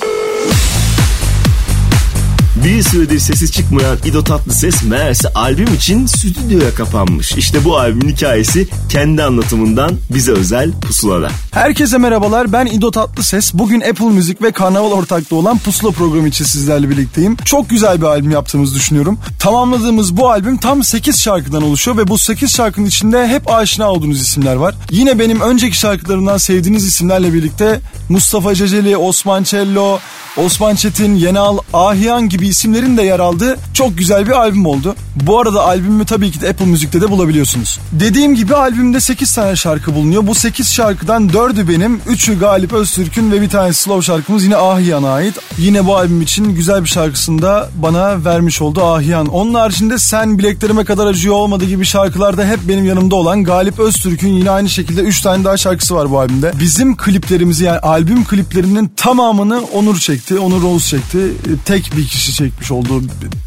Bir 2.65 2.83
süredir 2.83 3.19
sesi 3.19 3.51
çıkmayan 3.51 3.97
İdo 4.05 4.23
Tatlıses 4.23 4.83
meğerse 4.83 5.29
albüm 5.29 5.73
için 5.73 6.05
stüdyoya 6.05 6.75
kapanmış. 6.75 7.31
İşte 7.31 7.65
bu 7.65 7.77
albümün 7.77 8.13
hikayesi 8.13 8.67
kendi 8.89 9.23
anlatımından 9.23 9.91
bize 10.09 10.31
özel 10.31 10.71
pusulada. 10.71 11.29
Herkese 11.51 11.97
merhabalar 11.97 12.53
ben 12.53 12.65
İdo 12.65 12.91
Tatlıses. 12.91 13.53
Bugün 13.53 13.81
Apple 13.81 14.05
Müzik 14.05 14.41
ve 14.41 14.51
Karnaval 14.51 14.91
ortaklığı 14.91 15.37
olan 15.37 15.57
Pusula 15.57 15.91
programı 15.91 16.27
için 16.27 16.45
sizlerle 16.45 16.89
birlikteyim. 16.89 17.35
Çok 17.45 17.69
güzel 17.69 18.01
bir 18.01 18.05
albüm 18.05 18.31
yaptığımızı 18.31 18.75
düşünüyorum. 18.75 19.19
Tamamladığımız 19.39 20.17
bu 20.17 20.29
albüm 20.29 20.57
tam 20.57 20.83
8 20.83 21.21
şarkıdan 21.21 21.63
oluşuyor 21.63 21.97
ve 21.97 22.07
bu 22.07 22.17
8 22.17 22.51
şarkının 22.51 22.85
içinde 22.85 23.27
hep 23.27 23.51
aşina 23.51 23.91
olduğunuz 23.91 24.21
isimler 24.21 24.55
var. 24.55 24.75
Yine 24.91 25.19
benim 25.19 25.41
önceki 25.41 25.77
şarkılarımdan 25.77 26.37
sevdiğiniz 26.37 26.85
isimlerle 26.85 27.33
birlikte 27.33 27.81
Mustafa 28.09 28.55
Ceceli, 28.55 28.97
Osman 28.97 29.43
Cello, 29.43 29.99
Osman 30.37 30.75
Çetin, 30.75 31.15
Yenal, 31.15 31.57
Ahiyan 31.73 32.29
gibi 32.29 32.47
isimlerin 32.51 32.97
de 32.97 33.03
yer 33.03 33.19
aldığı 33.19 33.57
çok 33.73 33.97
güzel 33.97 34.27
bir 34.27 34.31
albüm 34.31 34.65
oldu. 34.65 34.95
Bu 35.15 35.39
arada 35.39 35.63
albümü 35.63 36.05
tabii 36.05 36.31
ki 36.31 36.41
de 36.41 36.49
Apple 36.49 36.65
Müzik'te 36.65 37.01
de 37.01 37.11
bulabiliyorsunuz. 37.11 37.79
Dediğim 37.91 38.35
gibi 38.35 38.55
albümde 38.55 38.99
8 38.99 39.33
tane 39.33 39.55
şarkı 39.55 39.95
bulunuyor. 39.95 40.27
Bu 40.27 40.35
8 40.35 40.71
şarkıdan 40.71 41.29
4'ü 41.29 41.67
benim, 41.67 41.97
3'ü 41.97 42.39
Galip 42.39 42.73
Öztürk'ün 42.73 43.31
ve 43.31 43.41
bir 43.41 43.49
tane 43.49 43.73
slow 43.73 44.01
şarkımız 44.01 44.43
yine 44.43 44.55
Ahiyan'a 44.55 45.09
ait. 45.09 45.35
Yine 45.57 45.85
bu 45.85 45.97
albüm 45.97 46.21
için 46.21 46.55
güzel 46.55 46.83
bir 46.83 46.89
şarkısını 46.89 47.41
da 47.41 47.69
bana 47.75 48.25
vermiş 48.25 48.61
oldu 48.61 48.83
Ahiyan. 48.83 49.27
Onun 49.27 49.53
haricinde 49.53 49.97
Sen 49.97 50.37
Bileklerime 50.37 50.85
Kadar 50.85 51.07
Acıyor 51.07 51.35
Olmadı 51.35 51.65
gibi 51.65 51.85
şarkılarda 51.85 52.45
hep 52.45 52.59
benim 52.67 52.85
yanımda 52.85 53.15
olan 53.15 53.43
Galip 53.43 53.79
Öztürk'ün 53.79 54.33
yine 54.33 54.49
aynı 54.49 54.69
şekilde 54.69 55.01
3 55.01 55.21
tane 55.21 55.43
daha 55.43 55.57
şarkısı 55.57 55.95
var 55.95 56.11
bu 56.11 56.19
albümde. 56.19 56.51
Bizim 56.59 56.97
kliplerimizi 56.97 57.63
yani 57.63 57.79
albüm 57.79 58.25
kliplerinin 58.25 58.91
tamamını 58.95 59.61
Onur 59.73 59.97
çekti. 59.97 60.39
Onur 60.39 60.63
Oğuz 60.63 60.87
çekti. 60.87 61.33
Tek 61.65 61.91
bir 61.97 62.07
kişi 62.07 62.33
çekmiş 62.43 62.71
olduğu 62.71 63.03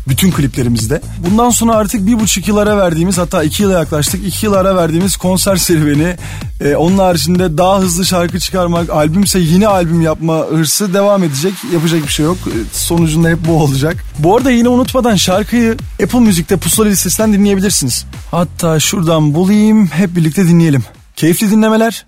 bütün 0.08 0.30
kliplerimizde. 0.30 1.00
Bundan 1.30 1.50
sonra 1.50 1.72
artık 1.72 2.06
bir 2.06 2.20
buçuk 2.20 2.48
yıl 2.48 2.56
ara 2.56 2.76
verdiğimiz 2.78 3.18
hatta 3.18 3.42
iki 3.42 3.62
yıla 3.62 3.78
yaklaştık. 3.78 4.26
iki 4.26 4.46
yıl 4.46 4.52
ara 4.52 4.76
verdiğimiz 4.76 5.16
konser 5.16 5.56
serüveni. 5.56 6.16
Ee, 6.60 6.76
onun 6.76 6.98
haricinde 6.98 7.58
daha 7.58 7.78
hızlı 7.78 8.06
şarkı 8.06 8.40
çıkarmak, 8.40 8.90
albümse 8.90 9.38
yeni 9.38 9.68
albüm 9.68 10.00
yapma 10.00 10.46
hırsı 10.50 10.94
devam 10.94 11.22
edecek. 11.22 11.54
Yapacak 11.72 12.02
bir 12.02 12.12
şey 12.12 12.26
yok. 12.26 12.38
Ee, 12.46 12.50
Sonucunda 12.72 13.28
hep 13.28 13.38
bu 13.48 13.52
olacak. 13.52 13.96
Bu 14.18 14.36
arada 14.36 14.50
yine 14.50 14.68
unutmadan 14.68 15.16
şarkıyı 15.16 15.76
Apple 16.02 16.20
Müzik'te 16.20 16.56
Pusula 16.56 16.86
listesinden 16.86 17.32
dinleyebilirsiniz. 17.32 18.06
Hatta 18.30 18.80
şuradan 18.80 19.34
bulayım 19.34 19.86
hep 19.86 20.16
birlikte 20.16 20.48
dinleyelim. 20.48 20.84
Keyifli 21.16 21.50
dinlemeler. 21.50 22.06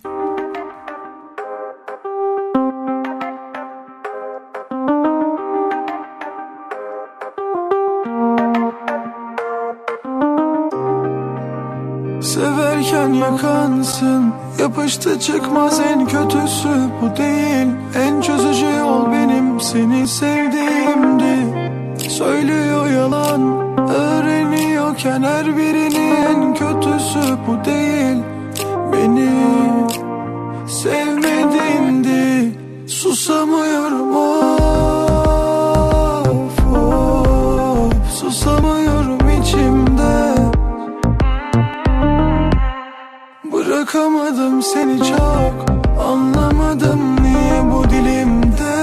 Yapıştı 14.60 15.20
çıkmaz 15.20 15.80
en 15.80 16.06
kötüsü. 16.06 16.68
Bu 17.02 17.16
değil 17.16 17.66
En 17.96 18.20
çözücü 18.20 18.66
yol 18.78 19.12
benim 19.12 19.60
seni 19.60 20.08
sevdiğimdi. 20.08 21.36
Söylüyor 22.08 22.90
yalan 22.90 23.58
öğreniyorken 23.88 25.22
her 25.22 25.56
birini. 25.56 26.14
En 26.28 26.54
kötüsü 26.54 27.36
bu 27.46 27.64
değil 27.64 28.16
beni 28.92 29.30
sevmedindi 30.68 32.52
Susamıyorum 32.88 34.16
of 34.16 34.85
Bırakamadım 43.96 44.62
seni 44.62 44.98
çok 44.98 45.54
Anlamadım 46.08 47.16
niye 47.22 47.62
bu 47.72 47.90
dilimde. 47.90 48.76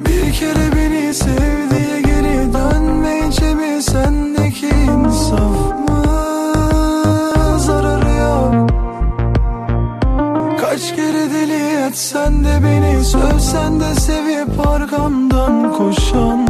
Bir 0.00 0.32
kere 0.32 0.76
beni 0.76 1.14
sev 1.14 1.70
diye 1.70 2.00
geri 2.00 2.52
dönmeyece 2.52 3.54
mi 3.54 3.82
Sendeki 3.82 4.68
insaf 4.68 5.72
mı? 5.88 6.04
Zararı 7.58 8.14
yok. 8.16 8.70
Kaç 10.60 10.96
kere 10.96 11.30
deli 11.30 11.86
etsen 11.86 12.44
de 12.44 12.64
beni 12.64 13.04
Sövsen 13.04 13.80
de 13.80 13.94
sevip 13.94 14.66
arkamdan 14.66 15.72
koşan 15.72 16.41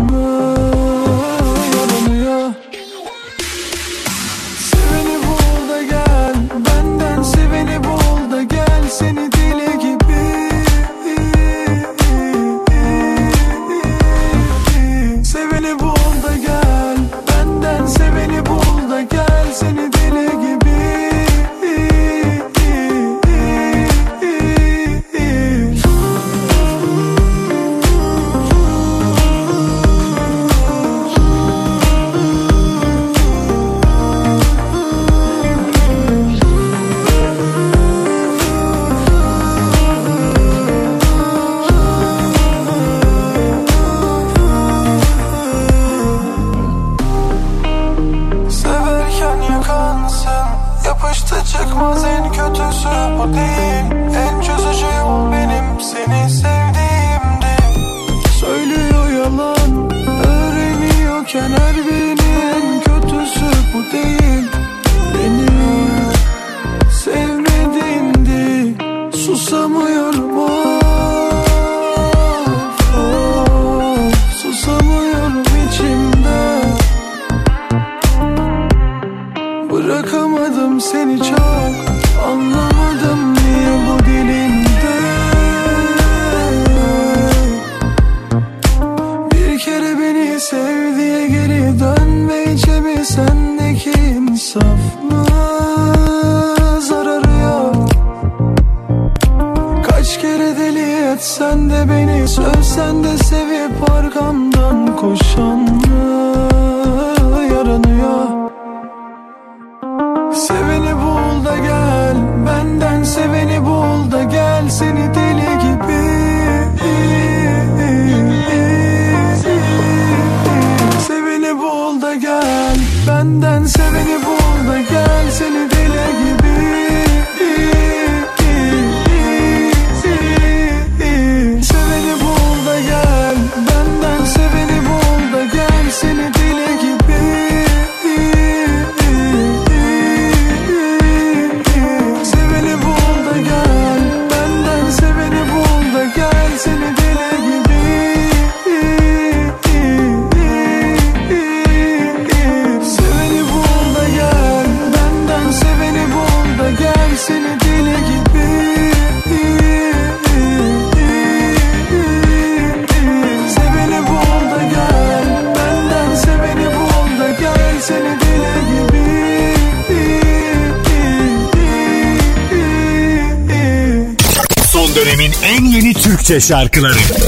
şarkıları 176.43 177.22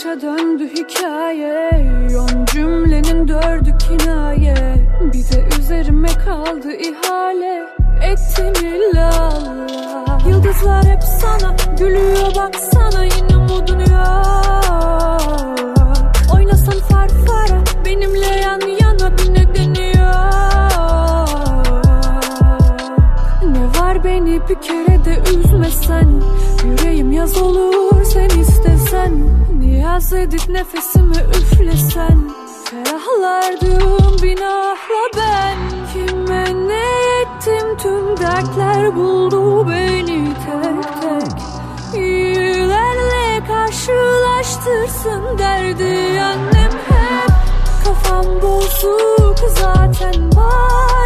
başa 0.00 0.20
döndü 0.20 0.68
hikaye. 0.76 1.70
Yon 2.12 2.46
cümlenin 2.52 3.28
dördü 3.28 3.74
kinaye. 3.78 4.54
Bir 5.00 5.12
de 5.12 5.48
üzerime 5.60 6.08
kaldı 6.08 6.72
ihale. 6.72 7.66
Ettim 8.02 8.66
illallah 8.66 10.28
Yıldızlar 10.28 10.84
hep 10.84 11.02
sana 11.02 11.56
gülüyor 11.78 12.34
baksana 12.36 13.04
Yine 13.04 13.36
umudun 13.36 13.80
yok. 13.80 13.90
Oynasan 16.34 16.78
farfara 16.88 17.62
benimle 17.84 18.26
yan 18.26 18.60
yana 18.60 19.18
bir 19.18 19.34
nedeni 19.34 19.86
yok. 19.86 20.22
Ne 23.46 23.80
var 23.80 24.04
beni 24.04 24.40
bir 24.48 24.60
kere 24.60 25.04
de 25.04 25.18
üzmesen? 25.30 26.22
Yüreğim 26.64 27.12
yaz 27.12 27.36
olur 27.36 28.04
sen 28.04 28.28
istesen 28.40 29.39
Naz 29.80 30.12
edip 30.12 30.48
nefesimi 30.48 31.16
üflesen. 31.16 32.30
Ferahlardım 32.64 34.22
binahla 34.22 35.04
ben. 35.16 35.56
Kime 35.92 36.44
ne 36.68 36.84
ettim 37.20 37.76
tüm 37.78 38.16
dertler 38.16 38.96
buldu 38.96 39.68
beni 39.68 40.34
tek 40.34 40.82
tek. 41.00 41.42
Yülerle 42.00 43.46
karşılaştırsın 43.46 45.38
derdi 45.38 46.20
annem 46.22 46.72
hep. 46.88 47.30
Kafam 47.84 48.26
bozuk 48.42 49.38
zaten 49.58 50.32
bari 50.36 50.99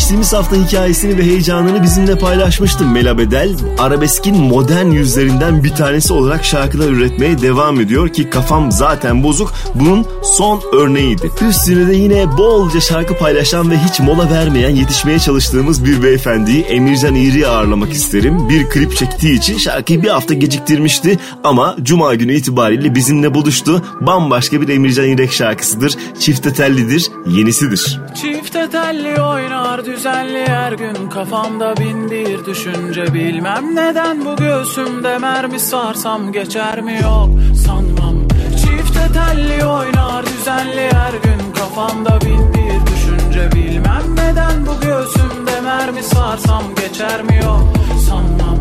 Geçtiğimiz 0.00 0.32
hafta 0.32 0.56
hikayesini 0.56 1.18
ve 1.18 1.22
heyecanını 1.22 1.82
bizimle 1.82 2.18
paylaşmıştım 2.18 2.92
Mela 2.92 3.18
Bedel. 3.18 3.56
Arabeskin 3.78 4.36
modern 4.36 4.86
yüzlerinden 4.86 5.64
bir 5.64 5.74
tanesi 5.74 6.12
olarak 6.12 6.44
şarkılar 6.44 6.88
üretmeye 6.88 7.42
devam 7.42 7.80
ediyor 7.80 8.08
ki 8.08 8.30
kafam 8.30 8.72
zaten 8.72 9.22
bozuk. 9.22 9.52
Bunun 9.74 10.06
son 10.22 10.62
örneğiydi. 10.72 11.30
Üstüne 11.48 11.88
de 11.88 11.96
yine 11.96 12.36
bolca 12.38 12.80
şarkı 12.80 13.18
paylaşan 13.18 13.70
ve 13.70 13.78
hiç 13.78 14.00
mola 14.00 14.30
vermeyen 14.30 14.70
yetişmeye 14.70 15.18
çalıştığımız 15.18 15.84
bir 15.84 16.02
beyefendiyi 16.02 16.62
Emircan 16.62 17.14
İğri'yi 17.14 17.46
ağırlamak 17.46 17.92
isterim. 17.92 18.48
Bir 18.48 18.70
klip 18.70 18.96
çektiği 18.96 19.38
için 19.38 19.58
şarkıyı 19.58 20.02
bir 20.02 20.08
hafta 20.08 20.34
geciktirmişti 20.34 21.18
ama 21.44 21.76
Cuma 21.82 22.14
günü 22.14 22.34
itibariyle 22.34 22.94
bizimle 22.94 23.34
buluştu. 23.34 23.82
Bambaşka 24.00 24.60
bir 24.60 24.68
Emircan 24.68 25.08
İrek 25.08 25.32
şarkısıdır. 25.32 25.94
Çifte 26.20 26.52
tellidir, 26.52 27.10
yenisidir. 27.26 28.00
Çifte 28.14 28.70
telli 28.70 29.22
oynar 29.22 29.89
düzenli 29.92 30.48
her 30.48 30.72
gün 30.72 31.10
Kafamda 31.10 31.76
bin 31.76 32.10
bir 32.10 32.44
düşünce 32.44 33.14
bilmem 33.14 33.76
neden 33.76 34.24
Bu 34.24 34.36
göğsümde 34.36 35.18
mermi 35.18 35.60
sarsam 35.60 36.32
geçer 36.32 36.80
mi? 36.80 36.98
Yok 37.02 37.28
sanmam. 37.66 38.28
Çifte 38.56 39.12
telli 39.12 39.64
oynar 39.64 40.26
düzenli 40.26 40.90
her 40.92 41.12
gün 41.12 41.52
Kafamda 41.52 42.20
bin 42.20 42.54
bir 42.54 42.92
düşünce 42.92 43.50
bilmem 43.54 44.02
neden 44.16 44.66
Bu 44.66 44.86
göğsümde 44.86 45.60
mermi 45.60 46.02
sarsam 46.02 46.62
geçer 46.74 47.22
mi? 47.22 47.40
Yok 47.44 47.72
sanmam. 48.08 48.58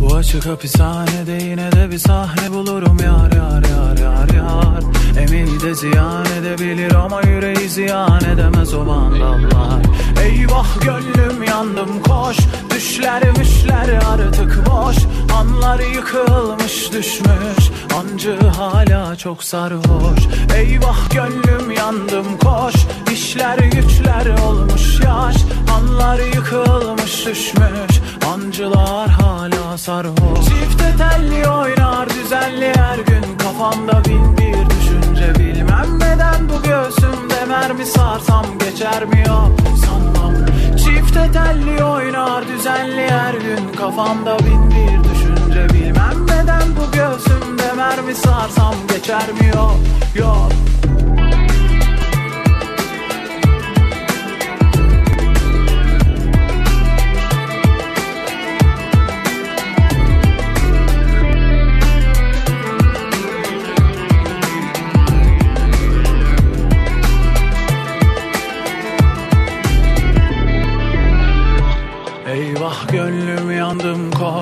Bu 0.00 0.14
açık 0.14 0.46
hapishanede 0.46 1.44
yine 1.44 1.72
de 1.72 1.90
bir 1.90 1.98
sahne 1.98 2.52
bulurum. 2.52 2.96
Yar 3.04 3.32
yar 3.32 3.62
yar 3.62 3.98
yar 3.98 4.28
yar. 4.34 4.82
Emeği 5.18 5.60
de 5.60 5.74
ziyan 5.74 6.26
edebilir 6.40 6.94
ama 6.94 7.20
yüreği 7.22 7.68
ziyan 7.68 8.20
edemez 8.24 8.74
o 8.74 8.86
vandallar 8.86 9.90
Eyvah 10.22 10.80
gönlüm 10.80 11.42
yandım 11.42 12.02
koş. 12.02 12.36
Düşler 12.74 13.22
müşler 13.38 13.88
artık 14.12 14.66
boş. 14.66 14.96
Anlar 15.36 15.78
yıkılmış 15.80 16.92
düşmüş. 16.92 17.70
Ancı 17.98 18.38
hala 18.48 19.16
çok 19.16 19.44
sarhoş. 19.44 20.18
Eyvah 20.56 21.10
gönlüm 21.14 21.70
yandım 21.70 22.38
koş. 22.38 22.74
İşler 23.12 23.58
güçler 23.58 24.26
olmuş 24.44 25.00
yaş. 25.04 25.36
Anlar 25.76 26.18
yıkılmış 26.18 27.26
düşmüş. 27.26 28.00
Ancılar 28.34 29.08
hala 29.08 29.78
sarhoş. 29.78 30.44
Çifte 30.44 30.94
telli 30.98 31.48
oynar 31.48 32.08
düzenli 32.10 32.72
her 32.76 32.98
gün. 32.98 33.38
Kafamda 33.38 34.04
bin 34.04 34.38
bir 34.38 34.70
düşünce. 34.70 35.34
Bilmem 35.38 35.98
neden 35.98 36.48
bu 36.48 36.62
göğsümde 36.62 37.44
mermi 37.48 37.86
sarsam 37.86 38.46
geçer 38.58 39.04
mi 39.04 39.24
yok 39.28 39.59
Çifte 41.10 41.32
telli 41.32 41.84
oynar 41.84 42.48
düzenli 42.48 43.10
her 43.10 43.34
gün. 43.34 43.72
Kafamda 43.76 44.38
bin 44.38 44.70
bir 44.70 45.10
düşünce 45.10 45.74
Bilmem 45.74 46.26
neden 46.26 46.62
bu 46.76 46.92
göğsümde 46.96 47.72
mermi 47.76 48.14
sarsam 48.14 48.74
geçer 48.88 49.32
mi? 49.32 49.46
Yok 49.54 49.76
yok 50.14 50.52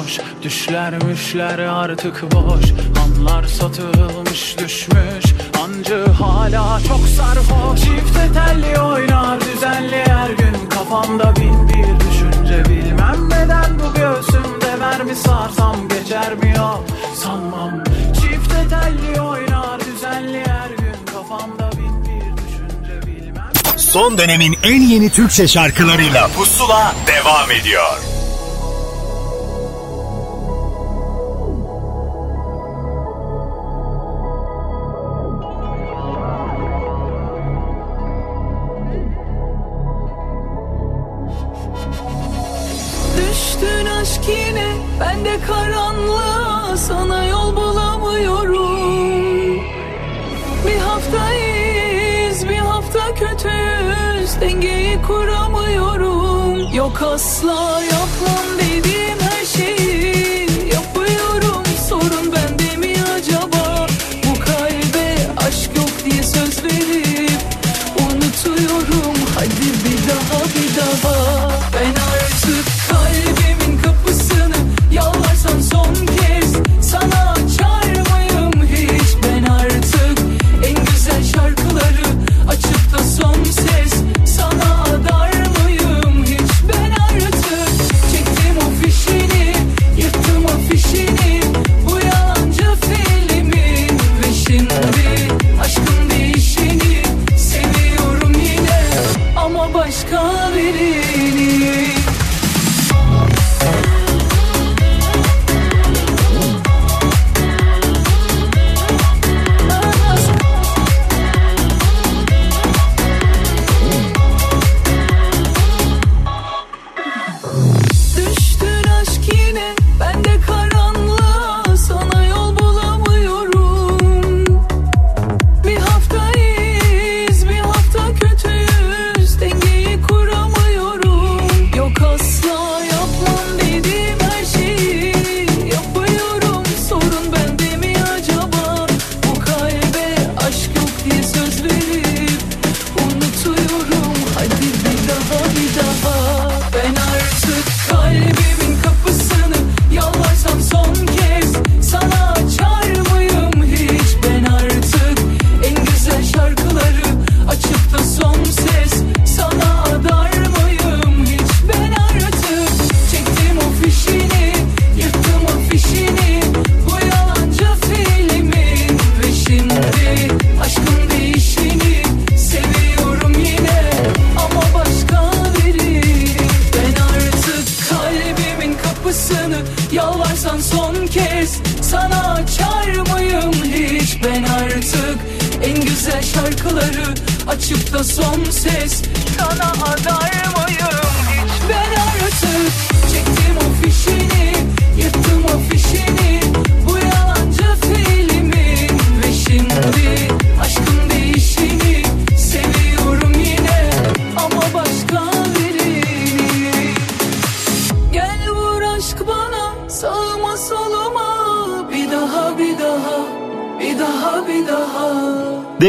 yandım 0.08 0.24
koş 0.24 0.42
Düşler 0.42 1.04
müşler 1.04 1.58
artık 1.58 2.32
boş. 2.32 2.64
Anlar 3.04 3.44
satılmış 3.44 4.58
düşmüş. 4.58 5.24
Ancı 5.64 6.04
hala 6.06 6.80
çok 6.88 7.00
sarhoş. 7.08 7.80
Çifte 7.80 8.28
telli 8.34 8.80
oynar 8.80 9.40
düzenli 9.40 10.04
her 10.06 10.30
gün. 10.30 10.68
Kafamda 10.70 11.36
bin 11.36 11.68
bir 11.68 12.00
düşünce 12.00 12.64
Bilmem 12.68 13.30
neden 13.30 13.78
bu 13.78 13.94
göğsümde 13.94 14.76
mermi 14.80 15.14
sarsam 15.14 15.76
geçer 15.88 16.34
mi 16.34 16.54
yok 16.56 16.84
sanmam. 17.14 17.84
Çifte 18.14 18.68
telli 18.70 19.20
oynar 19.20 19.80
düzenli 19.80 20.40
her 20.46 20.70
gün. 20.70 21.14
Kafamda 21.14 21.70
bin 21.72 22.04
bir 22.04 22.36
düşünce 22.36 23.06
bilmem 23.06 23.50
Son 23.76 24.18
dönemin 24.18 24.56
en 24.62 24.80
yeni 24.80 25.10
Türkçe 25.10 25.48
şarkılarıyla 25.48 26.28
Pusula 26.28 26.94
devam 27.06 27.50
ediyor. 27.50 28.07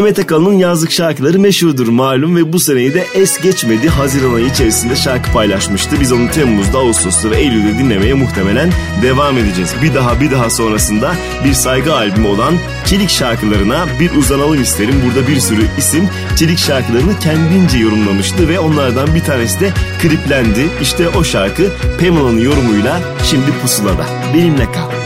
Demet 0.10 0.20
Akalın'ın 0.20 0.58
yazlık 0.58 0.92
şarkıları 0.92 1.40
meşhurdur 1.40 1.88
malum 1.88 2.36
ve 2.36 2.54
bu 2.54 2.60
seneyi 2.60 2.94
de 2.94 3.06
es 3.14 3.42
geçmedi. 3.42 3.90
Haziran 3.90 4.34
ayı 4.34 4.46
içerisinde 4.46 4.96
şarkı 4.96 5.32
paylaşmıştı. 5.32 5.96
Biz 6.00 6.12
onu 6.12 6.32
Temmuz'da, 6.32 6.78
Ağustos'ta 6.78 7.32
ve 7.32 7.38
Eylül'de 7.38 7.80
dinlemeye 7.80 8.14
muhtemelen 8.14 8.72
devam 9.02 9.38
edeceğiz. 9.38 9.76
Bir 9.82 9.94
daha 9.94 10.22
bir 10.22 10.32
daha 10.32 10.50
sonrasında 10.50 11.14
bir 11.46 11.54
saygı 11.54 11.94
albümü 11.96 12.28
olan 12.28 12.54
Çelik 12.86 13.10
şarkılarına 13.10 13.88
bir 14.00 14.12
uzanalım 14.12 14.62
isterim. 14.62 14.96
Burada 15.06 15.28
bir 15.28 15.40
sürü 15.40 15.66
isim 15.78 16.10
Çelik 16.36 16.58
şarkılarını 16.58 17.20
kendince 17.20 17.78
yorumlamıştı 17.78 18.50
ve 18.50 18.60
onlardan 18.60 19.16
bir 19.16 19.24
tanesi 19.24 19.60
de 19.60 19.74
kliplendi. 20.02 20.68
İşte 20.82 21.10
o 21.10 21.24
şarkı 21.24 21.64
Pamela'nın 22.00 22.40
yorumuyla 22.40 23.00
şimdi 23.24 23.52
pusulada. 23.62 24.06
Benimle 24.34 24.72
kal. 24.72 24.99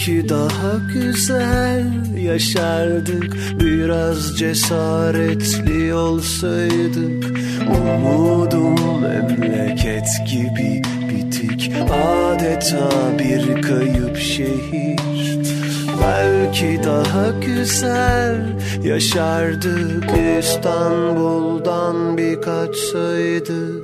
Belki 0.00 0.28
daha 0.28 0.78
güzel 0.94 1.84
yaşardık 2.16 3.36
Biraz 3.60 4.38
cesaretli 4.38 5.94
olsaydık. 5.94 7.24
Umudum 7.68 9.02
memleket 9.02 10.06
gibi 10.30 10.82
bitik 11.08 11.72
Adeta 11.90 12.90
bir 13.18 13.62
kayıp 13.62 14.18
şehir. 14.18 15.00
Belki 16.02 16.80
daha 16.84 17.30
güzel 17.46 18.56
yaşardık 18.84 20.04
İstanbul'dan 20.38 22.18
birkaç 22.18 22.76
saydık 22.76 23.79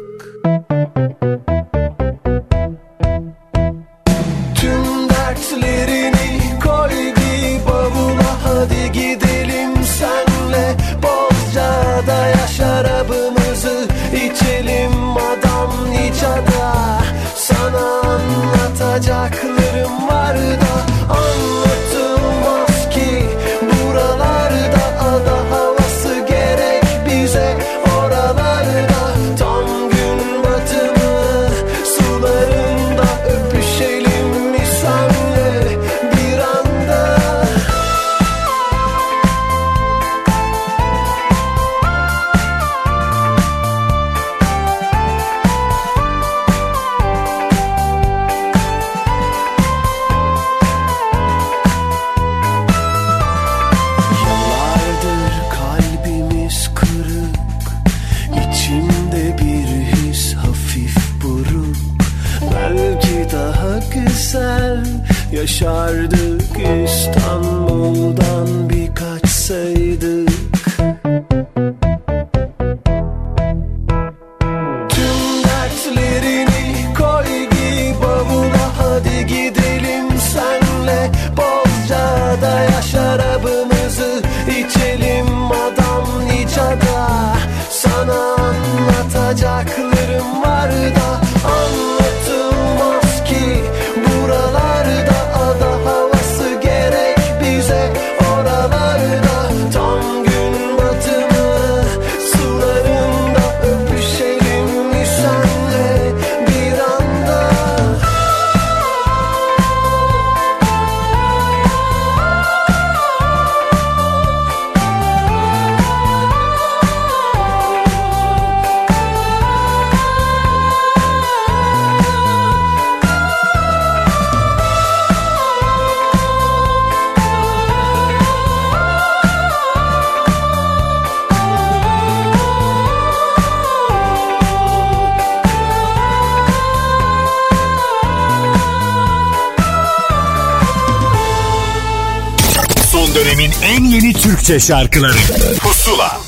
dönemin 143.26 143.50
en 143.62 143.84
yeni 143.84 144.12
Türkçe 144.12 144.60
şarkıları 144.60 145.16
Pusula 145.58 146.20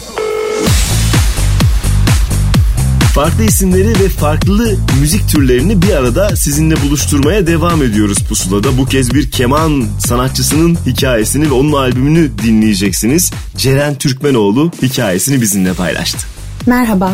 Farklı 3.14 3.44
isimleri 3.44 3.88
ve 3.88 4.08
farklı 4.08 4.76
müzik 5.00 5.28
türlerini 5.28 5.82
bir 5.82 5.92
arada 5.92 6.36
sizinle 6.36 6.82
buluşturmaya 6.82 7.46
devam 7.46 7.82
ediyoruz 7.82 8.18
Pusula'da. 8.28 8.78
Bu 8.78 8.84
kez 8.84 9.14
bir 9.14 9.30
keman 9.30 9.86
sanatçısının 10.06 10.78
hikayesini 10.86 11.50
ve 11.50 11.54
onun 11.54 11.72
albümünü 11.72 12.30
dinleyeceksiniz. 12.38 13.30
Ceren 13.56 13.94
Türkmenoğlu 13.94 14.70
hikayesini 14.82 15.40
bizimle 15.40 15.72
paylaştı. 15.72 16.26
Merhaba, 16.66 17.12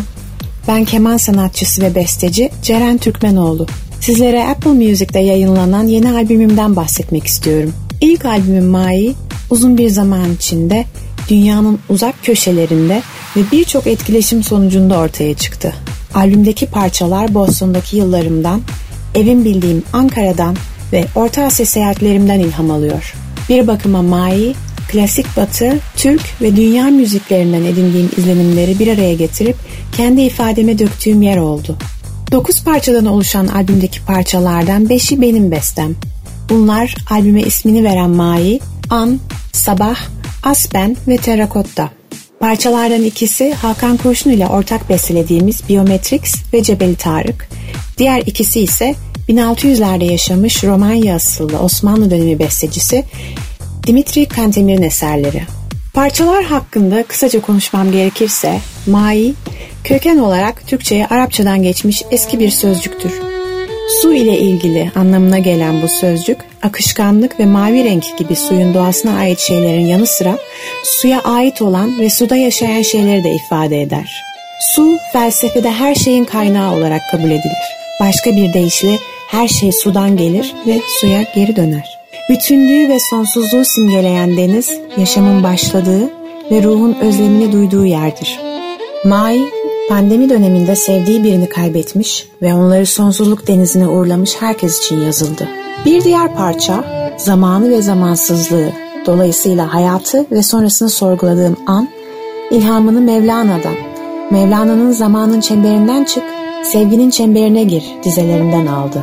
ben 0.68 0.84
keman 0.84 1.16
sanatçısı 1.16 1.82
ve 1.82 1.94
besteci 1.94 2.50
Ceren 2.62 2.98
Türkmenoğlu. 2.98 3.66
Sizlere 4.00 4.48
Apple 4.48 4.70
Music'te 4.70 5.20
yayınlanan 5.20 5.86
yeni 5.86 6.10
albümümden 6.10 6.76
bahsetmek 6.76 7.26
istiyorum. 7.26 7.72
İlk 8.00 8.24
albümüm 8.24 8.66
Mai, 8.66 9.14
uzun 9.50 9.78
bir 9.78 9.88
zaman 9.88 10.32
içinde 10.32 10.84
dünyanın 11.28 11.78
uzak 11.88 12.24
köşelerinde 12.24 13.02
ve 13.36 13.40
birçok 13.52 13.86
etkileşim 13.86 14.42
sonucunda 14.42 14.98
ortaya 14.98 15.34
çıktı. 15.34 15.72
Albümdeki 16.14 16.66
parçalar 16.66 17.34
Boston'daki 17.34 17.96
yıllarımdan, 17.96 18.60
evim 19.14 19.44
bildiğim 19.44 19.82
Ankara'dan 19.92 20.56
ve 20.92 21.04
Orta 21.14 21.42
Asya 21.42 21.66
seyahatlerimden 21.66 22.40
ilham 22.40 22.70
alıyor. 22.70 23.14
Bir 23.48 23.66
bakıma 23.66 24.02
Mai, 24.02 24.54
klasik 24.92 25.36
batı, 25.36 25.78
Türk 25.96 26.22
ve 26.42 26.56
dünya 26.56 26.84
müziklerinden 26.84 27.62
edindiğim 27.62 28.10
izlenimleri 28.16 28.78
bir 28.78 28.88
araya 28.88 29.14
getirip 29.14 29.56
kendi 29.96 30.20
ifademe 30.20 30.78
döktüğüm 30.78 31.22
yer 31.22 31.36
oldu. 31.36 31.76
9 32.32 32.64
parçadan 32.64 33.06
oluşan 33.06 33.46
albümdeki 33.46 34.04
parçalardan 34.04 34.84
5'i 34.84 35.20
benim 35.20 35.50
bestem. 35.50 35.94
Bunlar 36.48 36.94
albüme 37.10 37.42
ismini 37.42 37.84
veren 37.84 38.10
Mai, 38.10 38.60
An, 38.90 39.20
Sabah, 39.52 39.96
Aspen 40.42 40.96
ve 41.08 41.16
Terrakotta. 41.16 41.90
Parçalardan 42.40 43.02
ikisi 43.02 43.54
Hakan 43.54 43.96
Kurşun 43.96 44.30
ile 44.30 44.46
ortak 44.46 44.88
bestelediğimiz 44.88 45.68
Biometrix 45.68 46.34
ve 46.52 46.62
Cebeli 46.62 46.96
Tarık. 46.96 47.48
Diğer 47.98 48.22
ikisi 48.26 48.60
ise 48.60 48.94
1600'lerde 49.28 50.04
yaşamış 50.04 50.64
Romanya 50.64 51.14
asıllı 51.14 51.58
Osmanlı 51.58 52.10
dönemi 52.10 52.38
bestecisi 52.38 53.04
Dimitri 53.86 54.26
Kantemir'in 54.26 54.82
eserleri. 54.82 55.42
Parçalar 55.94 56.44
hakkında 56.44 57.02
kısaca 57.02 57.40
konuşmam 57.40 57.92
gerekirse 57.92 58.60
Mai, 58.86 59.34
köken 59.84 60.18
olarak 60.18 60.66
Türkçe'ye 60.66 61.06
Arapçadan 61.06 61.62
geçmiş 61.62 62.02
eski 62.10 62.38
bir 62.38 62.50
sözcüktür. 62.50 63.33
Su 63.88 64.14
ile 64.14 64.38
ilgili 64.38 64.90
anlamına 64.94 65.38
gelen 65.38 65.82
bu 65.82 65.88
sözcük 65.88 66.38
akışkanlık 66.62 67.40
ve 67.40 67.46
mavi 67.46 67.84
renk 67.84 68.18
gibi 68.18 68.36
suyun 68.36 68.74
doğasına 68.74 69.16
ait 69.16 69.38
şeylerin 69.38 69.86
yanı 69.86 70.06
sıra 70.06 70.38
suya 70.84 71.20
ait 71.20 71.62
olan 71.62 72.00
ve 72.00 72.10
suda 72.10 72.36
yaşayan 72.36 72.82
şeyleri 72.82 73.24
de 73.24 73.30
ifade 73.30 73.82
eder. 73.82 74.24
Su 74.74 74.98
felsefede 75.12 75.70
her 75.70 75.94
şeyin 75.94 76.24
kaynağı 76.24 76.76
olarak 76.76 77.02
kabul 77.10 77.30
edilir. 77.30 77.74
Başka 78.00 78.30
bir 78.30 78.52
deyişle 78.52 78.98
her 79.28 79.48
şey 79.48 79.72
sudan 79.72 80.16
gelir 80.16 80.54
ve 80.66 80.80
suya 81.00 81.22
geri 81.34 81.56
döner. 81.56 81.98
Bütünlüğü 82.30 82.88
ve 82.88 82.98
sonsuzluğu 83.10 83.64
simgeleyen 83.64 84.36
deniz 84.36 84.78
yaşamın 84.96 85.42
başladığı 85.42 86.10
ve 86.50 86.62
ruhun 86.62 86.94
özlemini 86.94 87.52
duyduğu 87.52 87.86
yerdir. 87.86 88.38
Mai 89.04 89.40
Pandemi 89.88 90.28
döneminde 90.28 90.76
sevdiği 90.76 91.24
birini 91.24 91.48
kaybetmiş 91.48 92.28
ve 92.42 92.54
onları 92.54 92.86
sonsuzluk 92.86 93.46
denizine 93.46 93.88
uğurlamış 93.88 94.36
herkes 94.40 94.78
için 94.78 95.00
yazıldı. 95.00 95.48
Bir 95.84 96.04
diğer 96.04 96.34
parça 96.34 96.84
zamanı 97.16 97.70
ve 97.70 97.82
zamansızlığı, 97.82 98.72
dolayısıyla 99.06 99.74
hayatı 99.74 100.26
ve 100.30 100.42
sonrasını 100.42 100.88
sorguladığım 100.90 101.56
an, 101.66 101.88
ilhamını 102.50 103.00
Mevlana'dan, 103.00 103.74
Mevlana'nın 104.30 104.92
zamanın 104.92 105.40
çemberinden 105.40 106.04
çık, 106.04 106.24
sevginin 106.62 107.10
çemberine 107.10 107.64
gir 107.64 107.84
dizelerinden 108.04 108.66
aldı. 108.66 109.02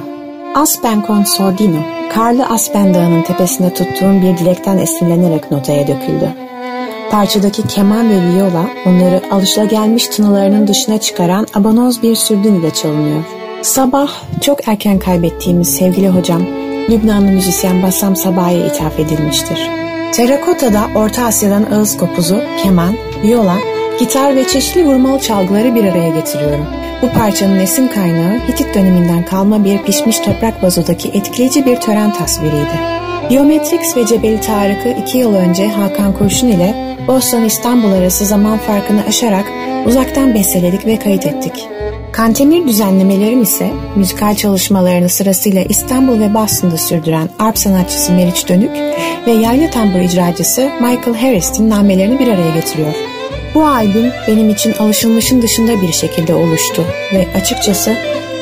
Aspen 0.55 1.03
con 1.07 1.23
Sordino, 1.23 1.81
karlı 2.13 2.45
Aspen 2.45 2.93
Dağı'nın 2.93 3.23
tepesinde 3.23 3.73
tuttuğum 3.73 4.21
bir 4.21 4.37
dilekten 4.37 4.77
esinlenerek 4.77 5.51
notaya 5.51 5.87
döküldü. 5.87 6.50
Parçadaki 7.11 7.67
keman 7.67 8.09
ve 8.09 8.15
viola 8.15 8.69
onları 8.85 9.21
alışılagelmiş 9.31 10.07
tınılarının 10.07 10.67
dışına 10.67 10.97
çıkaran 10.97 11.47
abanoz 11.53 12.03
bir 12.03 12.15
sürdün 12.15 12.59
ile 12.59 12.73
çalınıyor. 12.73 13.23
Sabah 13.61 14.11
çok 14.41 14.67
erken 14.67 14.99
kaybettiğimiz 14.99 15.75
sevgili 15.75 16.09
hocam 16.09 16.41
Lübnanlı 16.89 17.31
müzisyen 17.31 17.83
Bassam 17.83 18.15
Sabah'a 18.15 18.51
ithaf 18.51 18.99
edilmiştir. 18.99 19.69
Terakota'da 20.13 20.81
Orta 20.95 21.25
Asya'dan 21.25 21.65
ağız 21.71 21.97
kopuzu, 21.97 22.41
keman, 22.63 22.95
viola, 23.23 23.57
gitar 23.99 24.35
ve 24.35 24.47
çeşitli 24.47 24.85
vurmalı 24.85 25.19
çalgıları 25.19 25.75
bir 25.75 25.83
araya 25.83 26.09
getiriyorum. 26.09 26.65
Bu 27.01 27.09
parçanın 27.09 27.59
esin 27.59 27.87
kaynağı 27.87 28.39
Hitit 28.47 28.75
döneminden 28.75 29.25
kalma 29.25 29.65
bir 29.65 29.83
pişmiş 29.83 30.19
toprak 30.19 30.63
vazodaki 30.63 31.09
etkileyici 31.09 31.65
bir 31.65 31.75
tören 31.75 32.13
tasviriydi. 32.13 33.01
Biometrix 33.29 33.97
ve 33.97 34.05
Cebeli 34.05 34.41
Tarık'ı 34.41 34.89
iki 34.89 35.17
yıl 35.17 35.33
önce 35.33 35.67
Hakan 35.67 36.13
Kurşun 36.13 36.47
ile 36.47 36.97
Boston 37.07 37.43
İstanbul 37.43 37.91
arası 37.91 38.25
zaman 38.25 38.57
farkını 38.57 39.03
aşarak 39.07 39.45
uzaktan 39.85 40.33
besteledik 40.33 40.85
ve 40.85 40.99
kayıt 40.99 41.25
ettik. 41.25 41.67
Kantemir 42.11 42.67
düzenlemelerim 42.67 43.41
ise 43.41 43.71
müzikal 43.95 44.35
çalışmalarını 44.35 45.09
sırasıyla 45.09 45.63
İstanbul 45.63 46.19
ve 46.19 46.33
Boston'da 46.33 46.77
sürdüren 46.77 47.29
arp 47.39 47.57
sanatçısı 47.57 48.11
Meriç 48.11 48.49
Dönük 48.49 48.71
ve 49.27 49.31
yaylı 49.31 49.71
tambur 49.71 49.99
icracısı 49.99 50.61
Michael 50.61 51.17
Harris'in 51.21 51.69
namelerini 51.69 52.19
bir 52.19 52.27
araya 52.27 52.51
getiriyor. 52.55 52.93
Bu 53.55 53.65
albüm 53.65 54.11
benim 54.27 54.49
için 54.49 54.73
alışılmışın 54.73 55.41
dışında 55.41 55.81
bir 55.81 55.91
şekilde 55.91 56.33
oluştu 56.35 56.85
ve 57.13 57.27
açıkçası 57.35 57.95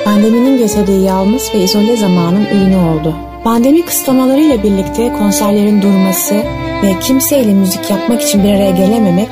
pandeminin 0.06 0.58
getirdiği 0.58 1.04
yalnız 1.04 1.54
ve 1.54 1.60
izole 1.60 1.98
zamanın 1.98 2.46
ürünü 2.46 2.78
oldu. 2.78 3.29
Pandemi 3.50 3.86
kısıtlamalarıyla 3.86 4.64
birlikte 4.64 5.14
konserlerin 5.14 5.82
durması 5.82 6.36
ve 6.84 7.00
kimseyle 7.02 7.54
müzik 7.54 7.92
yapmak 7.92 8.22
için 8.22 8.44
bir 8.44 8.50
araya 8.50 8.72
gelememek, 8.72 9.30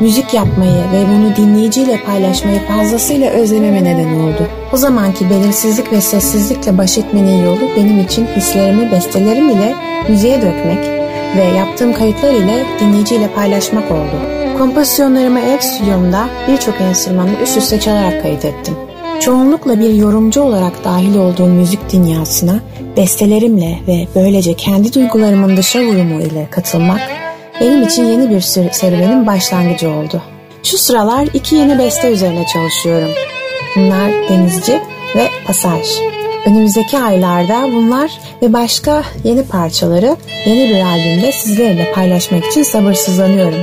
müzik 0.00 0.34
yapmayı 0.34 0.82
ve 0.92 1.06
bunu 1.08 1.36
dinleyiciyle 1.36 2.00
paylaşmayı 2.06 2.60
fazlasıyla 2.60 3.30
özlememe 3.30 3.84
neden 3.84 4.14
oldu. 4.14 4.48
O 4.72 4.76
zamanki 4.76 5.30
belirsizlik 5.30 5.92
ve 5.92 6.00
sessizlikle 6.00 6.78
baş 6.78 6.98
etmenin 6.98 7.44
yolu 7.44 7.60
benim 7.76 8.00
için 8.00 8.26
hislerimi 8.26 8.92
bestelerim 8.92 9.48
ile 9.48 9.74
müziğe 10.08 10.36
dökmek 10.36 10.84
ve 11.36 11.44
yaptığım 11.58 11.92
kayıtlar 11.92 12.32
ile 12.32 12.66
dinleyiciyle 12.80 13.28
paylaşmak 13.28 13.90
oldu. 13.90 14.20
Kompozisyonlarımı 14.58 15.40
ev 15.40 15.58
stüdyomda 15.58 16.28
birçok 16.48 16.80
enstrümanı 16.80 17.30
üst 17.42 17.56
üste 17.56 17.80
çalarak 17.80 18.22
kayıt 18.22 18.44
ettim. 18.44 18.74
Çoğunlukla 19.20 19.80
bir 19.80 19.94
yorumcu 19.94 20.42
olarak 20.42 20.84
dahil 20.84 21.16
olduğum 21.16 21.46
müzik 21.46 21.92
dünyasına 21.92 22.60
bestelerimle 22.96 23.78
ve 23.88 24.06
böylece 24.14 24.54
kendi 24.54 24.92
duygularımın 24.94 25.56
dışa 25.56 25.80
vurumu 25.80 26.22
ile 26.22 26.46
katılmak 26.50 27.00
benim 27.60 27.82
için 27.82 28.04
yeni 28.04 28.30
bir 28.30 28.40
serüvenin 28.72 29.26
başlangıcı 29.26 29.90
oldu. 29.90 30.22
Şu 30.62 30.78
sıralar 30.78 31.28
iki 31.34 31.54
yeni 31.54 31.78
beste 31.78 32.10
üzerine 32.10 32.46
çalışıyorum. 32.46 33.10
Bunlar 33.76 34.10
Denizci 34.28 34.72
ve 35.16 35.28
Pasaj. 35.46 35.86
Önümüzdeki 36.46 36.98
aylarda 36.98 37.68
bunlar 37.72 38.10
ve 38.42 38.52
başka 38.52 39.02
yeni 39.24 39.44
parçaları 39.44 40.16
yeni 40.46 40.70
bir 40.70 40.80
albümde 40.80 41.32
sizlerle 41.32 41.92
paylaşmak 41.92 42.46
için 42.46 42.62
sabırsızlanıyorum. 42.62 43.60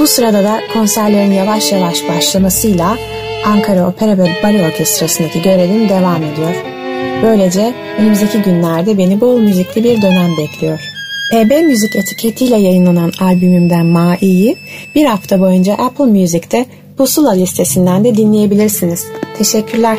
Bu 0.00 0.06
sırada 0.06 0.44
da 0.44 0.60
konserlerin 0.72 1.32
yavaş 1.32 1.72
yavaş 1.72 2.08
başlamasıyla 2.08 2.96
Ankara 3.46 3.88
Opera 3.88 4.18
ve 4.18 4.28
Bale 4.42 4.66
Orkestrası'ndaki 4.66 5.42
görevim 5.42 5.88
devam 5.88 6.22
ediyor. 6.22 6.79
Böylece 7.22 7.74
önümüzdeki 7.98 8.38
günlerde 8.42 8.98
beni 8.98 9.20
bol 9.20 9.38
müzikli 9.38 9.84
bir 9.84 10.02
dönem 10.02 10.36
bekliyor. 10.38 10.80
PB 11.32 11.64
Müzik 11.64 11.96
etiketiyle 11.96 12.56
yayınlanan 12.56 13.12
albümümden 13.20 13.86
Mai'yi 13.86 14.56
bir 14.94 15.04
hafta 15.04 15.40
boyunca 15.40 15.74
Apple 15.74 16.04
Music'te 16.04 16.66
Pusula 16.96 17.32
listesinden 17.32 18.04
de 18.04 18.16
dinleyebilirsiniz. 18.16 19.06
Teşekkürler. 19.38 19.98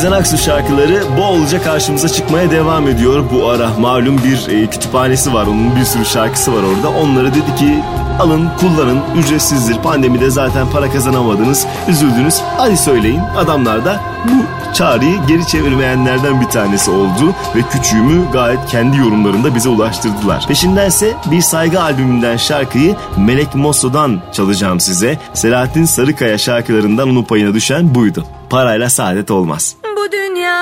Sezen 0.00 0.12
Aksu 0.12 0.38
şarkıları 0.38 1.02
bolca 1.18 1.62
karşımıza 1.62 2.08
çıkmaya 2.08 2.50
devam 2.50 2.88
ediyor. 2.88 3.24
Bu 3.32 3.48
ara 3.48 3.70
malum 3.78 4.20
bir 4.24 4.48
e, 4.48 4.66
kütüphanesi 4.66 5.34
var. 5.34 5.46
Onun 5.46 5.76
bir 5.76 5.84
sürü 5.84 6.04
şarkısı 6.04 6.52
var 6.52 6.62
orada. 6.62 6.88
Onları 6.88 7.34
dedi 7.34 7.54
ki 7.58 7.82
alın 8.20 8.48
kullanın 8.60 9.00
ücretsizdir. 9.16 9.78
Pandemide 9.82 10.30
zaten 10.30 10.70
para 10.72 10.90
kazanamadınız. 10.92 11.66
Üzüldünüz. 11.88 12.40
Hadi 12.56 12.76
söyleyin. 12.76 13.20
Adamlar 13.20 13.84
da 13.84 14.00
bu 14.24 14.32
çağrıyı 14.74 15.16
geri 15.28 15.46
çevirmeyenlerden 15.46 16.40
bir 16.40 16.46
tanesi 16.46 16.90
oldu. 16.90 17.34
Ve 17.56 17.62
küçüğümü 17.62 18.32
gayet 18.32 18.66
kendi 18.66 18.96
yorumlarında 18.96 19.54
bize 19.54 19.68
ulaştırdılar. 19.68 20.44
Peşindense 20.48 21.14
bir 21.30 21.40
saygı 21.40 21.82
albümünden 21.82 22.36
şarkıyı 22.36 22.96
Melek 23.16 23.54
Mosso'dan 23.54 24.20
çalacağım 24.32 24.80
size. 24.80 25.18
Selahattin 25.34 25.84
Sarıkaya 25.84 26.38
şarkılarından 26.38 27.08
onun 27.08 27.22
payına 27.22 27.54
düşen 27.54 27.94
buydu. 27.94 28.24
Parayla 28.50 28.90
saadet 28.90 29.30
olmaz. 29.30 29.76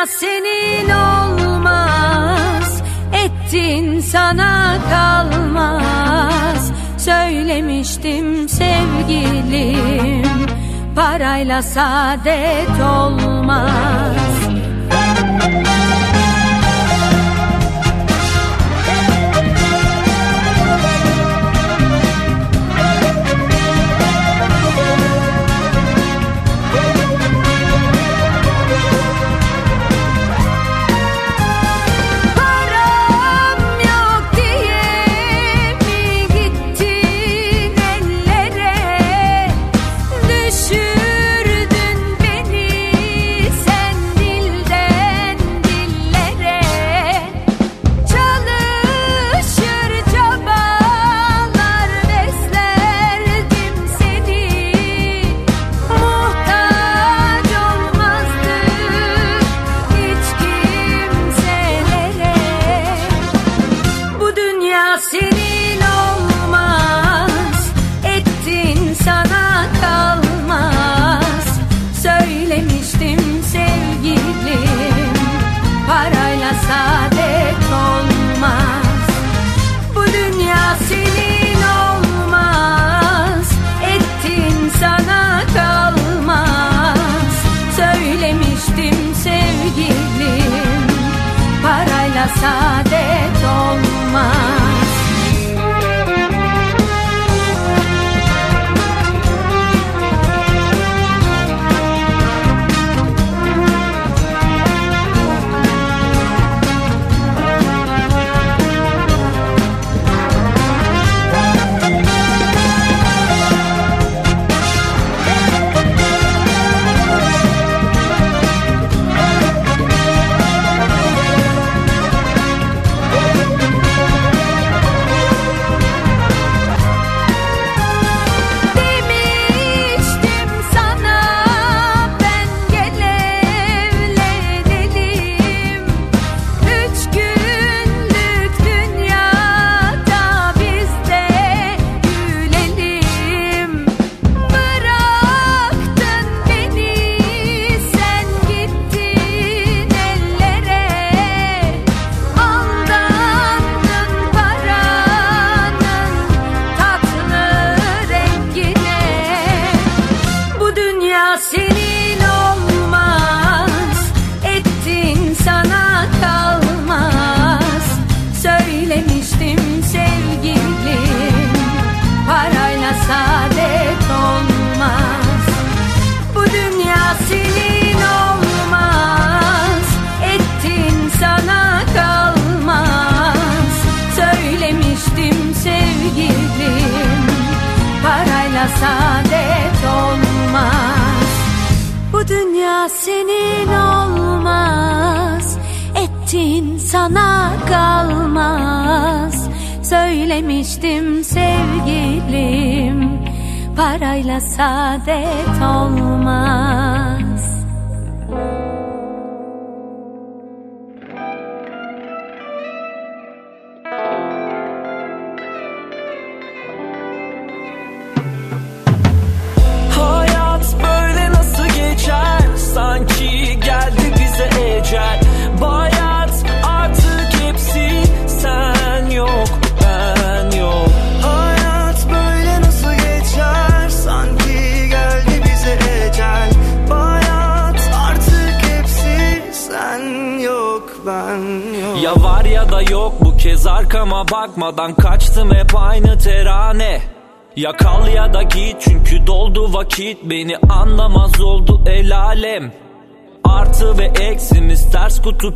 Senin 0.06 0.90
olmaz. 0.90 2.82
Ettin 3.12 4.00
sana 4.00 4.76
kalmaz. 4.90 6.72
Söylemiştim 6.98 8.48
sevgilim 8.48 10.28
Parayla 10.96 11.62
saadet 11.62 12.80
olmaz 12.80 14.17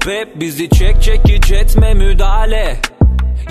hep 0.06 0.40
bizi 0.40 0.70
çek 0.70 1.02
çekiç 1.02 1.52
etme 1.52 1.94
müdahale. 1.94 2.76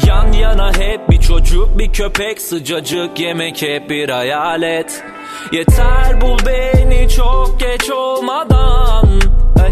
Yan 0.08 0.32
yana 0.32 0.74
hep 0.74 1.10
bir 1.10 1.20
çocuk 1.20 1.78
bir 1.78 1.94
köpek 1.94 2.42
sıcacık 2.42 3.20
yemek 3.20 3.62
hep 3.62 3.90
bir 3.90 4.10
hayalet. 4.10 5.04
Yeter 5.52 6.22
bul 6.22 6.38
beni 6.46 7.10
çok 7.10 7.60
geç 7.60 7.90
olmadan. 7.90 9.22
Hey. 9.58 9.72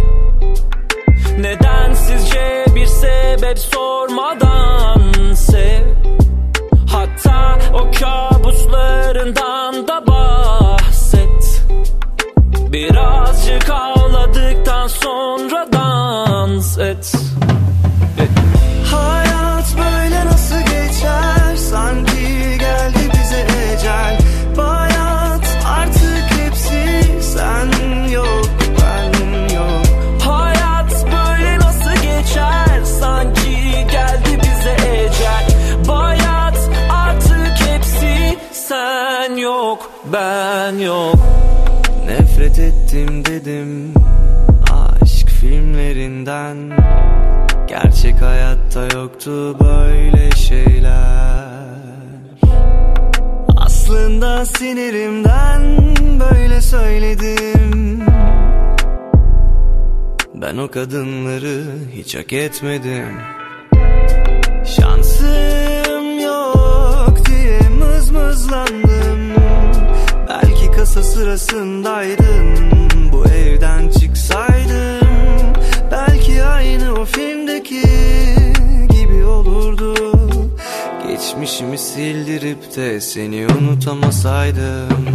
Neden 1.40 1.94
sizce 1.94 2.66
bir 2.76 2.86
sebep 2.86 3.60
sormadan? 3.60 5.34
Sev. 5.34 5.84
Hatta 6.92 7.60
o 7.74 7.92
kabuslarından 8.00 9.88
da 9.88 9.99
Birazcık 12.72 13.70
ağladıktan 13.70 14.88
sonra 14.88 15.68
dans 15.74 16.78
et. 16.78 17.14
Hayat 18.92 19.66
böyle 19.78 20.26
nasıl 20.26 20.60
geçer? 20.60 21.56
Sanki 21.56 22.58
geldi 22.60 23.12
bize 23.14 23.48
ecel. 23.74 24.18
Bayat 24.58 25.58
artık 25.66 26.26
hepsi 26.40 27.04
sen 27.22 28.08
yok 28.10 28.50
ben 28.82 29.30
yok. 29.56 29.86
Hayat 30.26 31.06
böyle 31.06 31.60
nasıl 31.60 31.94
geçer? 31.94 32.84
Sanki 33.00 33.88
geldi 33.92 34.42
bize 34.44 34.74
ecel. 34.74 35.48
Bayat 35.88 36.70
artık 36.92 37.68
hepsi 37.68 38.38
sen 38.52 39.36
yok 39.38 39.92
ben 40.14 40.78
yok 40.78 41.29
Ettim 42.60 43.26
dedim 43.26 43.94
aşk 44.72 45.30
filmlerinden. 45.30 46.58
Gerçek 47.68 48.22
hayatta 48.22 48.98
yoktu 49.00 49.60
böyle 49.60 50.32
şeyler. 50.32 51.50
Aslında 53.58 54.46
sinirimden 54.46 55.78
böyle 56.20 56.62
söyledim. 56.62 58.02
Ben 60.36 60.58
o 60.58 60.72
kadınları 60.72 61.64
hiç 61.94 62.16
hak 62.16 62.34
etmedim. 62.34 63.18
Şansım 64.66 66.20
yok 66.20 67.26
diye 67.26 67.60
mızmızlandım 67.80 69.39
Kasa 70.94 71.04
sırasındaydın. 71.04 72.58
Bu 73.12 73.26
evden 73.26 73.90
çıksaydım 73.90 75.54
Belki 75.92 76.44
aynı 76.44 76.94
o 76.94 77.06
filmdeki 77.06 77.84
gibi 78.90 79.24
olurdu. 79.24 79.94
Geçmişimi 81.08 81.78
sildirip 81.78 82.76
de 82.76 83.02
seni 83.02 83.48
unutamasaydım. 83.48 85.06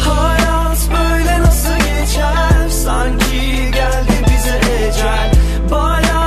Hayat 0.00 0.88
böyle 0.90 1.40
nasıl 1.40 1.76
geçer? 1.76 2.68
Sanki 2.70 3.70
geldi 3.74 4.26
bize 4.30 4.60
ecel. 4.88 5.32
Bayat 5.70 6.25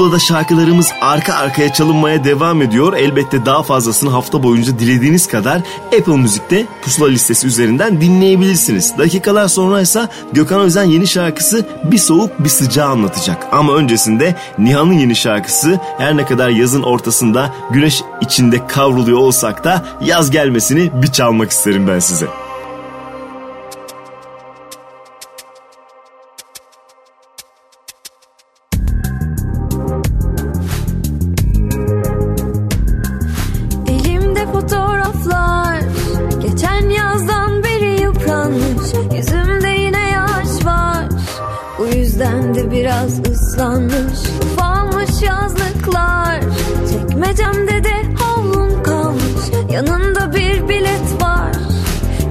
Pusula'da 0.00 0.18
şarkılarımız 0.18 0.92
arka 1.00 1.34
arkaya 1.34 1.72
çalınmaya 1.72 2.24
devam 2.24 2.62
ediyor. 2.62 2.92
Elbette 2.92 3.46
daha 3.46 3.62
fazlasını 3.62 4.10
hafta 4.10 4.42
boyunca 4.42 4.78
dilediğiniz 4.78 5.28
kadar 5.28 5.62
Apple 5.86 6.16
Müzik'te 6.16 6.66
Pusula 6.82 7.08
listesi 7.08 7.46
üzerinden 7.46 8.00
dinleyebilirsiniz. 8.00 8.98
Dakikalar 8.98 9.48
sonra 9.48 9.80
ise 9.80 10.08
Gökhan 10.32 10.60
Özen 10.60 10.84
yeni 10.84 11.06
şarkısı 11.06 11.66
Bir 11.84 11.98
Soğuk 11.98 12.44
Bir 12.44 12.48
Sıcağı 12.48 12.88
anlatacak. 12.88 13.46
Ama 13.52 13.74
öncesinde 13.74 14.34
Nihan'ın 14.58 14.98
yeni 14.98 15.16
şarkısı 15.16 15.80
her 15.98 16.16
ne 16.16 16.24
kadar 16.24 16.48
yazın 16.48 16.82
ortasında 16.82 17.54
güneş 17.70 18.02
içinde 18.20 18.66
kavruluyor 18.66 19.18
olsak 19.18 19.64
da 19.64 19.84
yaz 20.04 20.30
gelmesini 20.30 20.90
bir 21.02 21.12
çalmak 21.12 21.50
isterim 21.50 21.88
ben 21.88 21.98
size. 21.98 22.49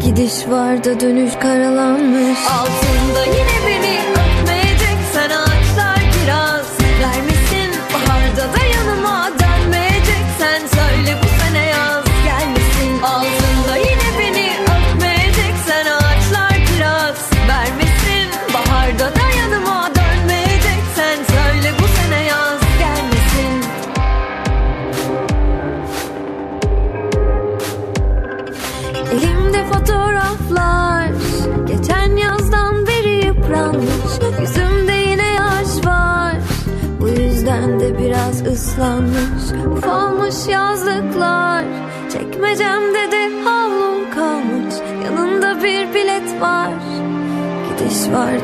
Gidiş 0.09 0.47
var 0.47 0.83
da 0.83 0.99
dönüş 0.99 1.35
karalanmış. 1.35 2.39
Altında 2.47 3.25
yine 3.25 3.57
beni 3.67 3.78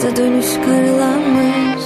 Da 0.05 0.15
dönüş 0.15 0.45
karılanmış 0.45 1.83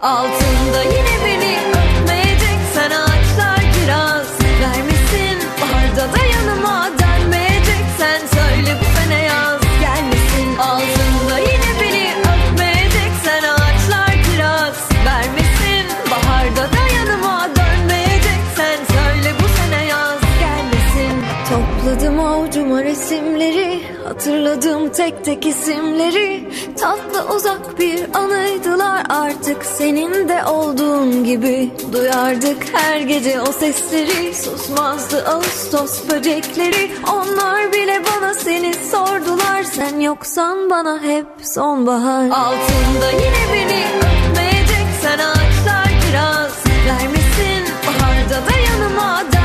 Altında 0.00 0.82
yine 0.82 1.16
beni 1.24 1.56
öpmeyecek. 1.70 2.58
Sen 2.74 2.90
ağaçlar 2.90 3.60
kiraz 3.74 4.26
Vermişsin. 4.60 5.38
Baharda 5.60 6.12
da 6.12 6.24
yanıma 6.34 6.90
Dönmeyecek. 7.00 7.84
Sen 7.98 8.18
söyle 8.18 8.76
bu 8.80 8.84
sene 8.98 9.22
yaz 9.22 9.60
Gelmesin. 9.80 10.58
Altında 10.58 11.38
yine 11.38 11.70
beni 11.80 12.06
öpmeyecek. 12.32 13.12
Sen 13.24 13.42
ağaçlar 13.42 14.12
kiraz 14.26 14.76
Vermişsin. 15.06 15.86
Baharda 16.10 16.72
da 16.72 16.82
yanıma 16.96 17.48
Dönmeyecek. 17.56 18.40
Sen 18.56 18.76
söyle 18.94 19.34
bu 19.40 19.48
sene 19.48 19.84
yaz 19.84 20.20
Gelmesin. 20.40 21.22
Topladım 21.48 22.20
avucuma 22.20 22.84
resimleri 22.84 23.95
Hatırladım 24.26 24.88
tek 24.88 25.24
tek 25.24 25.46
isimleri. 25.46 26.48
Tatlı 26.78 27.34
uzak 27.34 27.78
bir 27.78 28.04
anıydılar 28.14 29.02
artık. 29.08 29.64
Senin 29.64 30.28
de 30.28 30.44
olduğun 30.44 31.24
gibi 31.24 31.70
Duyardık 31.92 32.56
her 32.72 33.00
gece 33.00 33.40
o 33.40 33.52
sesleri. 33.52 34.34
Susmazdı 34.34 35.28
Ağustos 35.28 36.10
böcekleri. 36.10 36.90
Onlar 37.12 37.72
bile 37.72 38.02
bana 38.04 38.34
seni 38.34 38.74
sordular. 38.74 39.62
Sen 39.62 40.00
yoksan 40.00 40.70
bana 40.70 41.02
hep 41.02 41.26
sonbahar. 41.42 42.30
Altında 42.30 43.10
yine 43.10 43.52
beni 43.52 43.84
öpmeyecek 43.96 44.86
Sen 45.02 45.18
ağaçlar 45.18 45.88
kiraz 46.06 46.52
Vermişsin 46.86 47.74
baharda 47.86 48.50
da 48.50 48.58
yanıma 48.58 49.35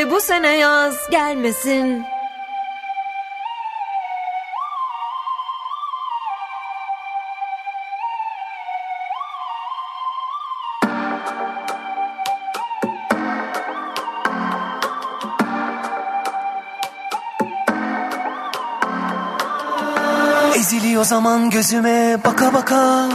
söyle 0.00 0.10
bu 0.10 0.20
sene 0.20 0.56
yaz 0.56 1.10
gelmesin. 1.10 2.04
Eziliyor 20.54 21.04
zaman 21.04 21.50
gözüme 21.50 22.18
baka 22.24 22.54
baka. 22.54 23.08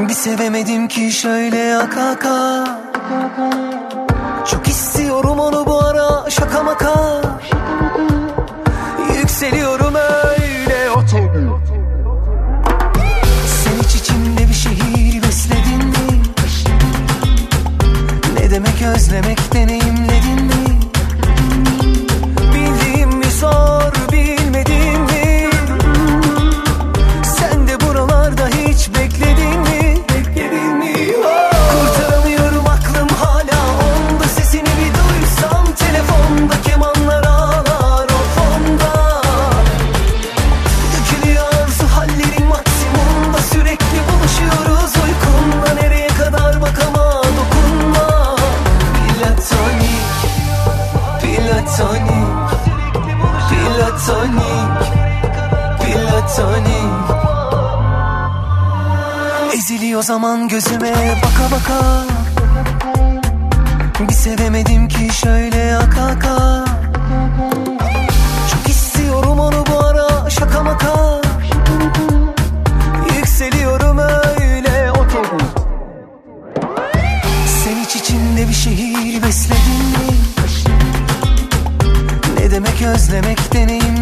Bir 0.00 0.14
sevemedim 0.14 0.88
ki 0.88 1.12
şöyle 1.12 1.76
aka 1.76 2.08
aka 2.08 2.64
Çok 4.50 4.68
istiyorum 4.68 5.38
onu 5.38 5.66
bu 5.66 5.84
ara 5.84 6.30
şaka 6.30 6.62
maka 6.62 7.22
Yükseliyorum 9.16 9.94
öyle 9.94 10.90
otobu 10.90 11.60
Sen 13.46 13.82
hiç 13.82 13.94
içimde 13.94 14.48
bir 14.48 14.54
şehir 14.54 15.22
besledin 15.22 15.84
mi? 15.86 16.22
Ne 18.34 18.50
demek 18.50 18.82
özlemek 18.82 19.54
deneyimledin 19.54 20.44
mi? 20.44 20.80
Bildiğim 22.54 23.08
mi 23.08 23.30
zor 23.40 23.77
Platonik 56.38 57.10
Eziliyor 59.54 60.02
zaman 60.02 60.48
gözüme 60.48 61.18
baka 61.22 61.56
baka. 61.56 62.04
Bir 64.08 64.14
sevemedim 64.14 64.88
ki 64.88 65.08
şöyle 65.12 65.76
aka 65.76 66.02
aka. 66.02 66.64
Çok 68.52 68.68
istiyorum 68.68 69.40
onu 69.40 69.64
bu 69.66 69.78
ara 69.78 70.30
şaka 70.30 70.62
maka. 70.62 71.20
Yükseliyorum 73.16 73.98
öyle 73.98 74.90
otobüs. 74.90 75.48
Sen 77.64 77.76
hiç 77.84 77.96
içinde 77.96 78.48
bir 78.48 78.54
şehir 78.54 79.22
besledin 79.22 79.84
mi? 79.90 80.14
Ne 82.38 82.50
demek 82.50 82.82
özlemek 82.82 83.52
deneyimledin 83.52 83.97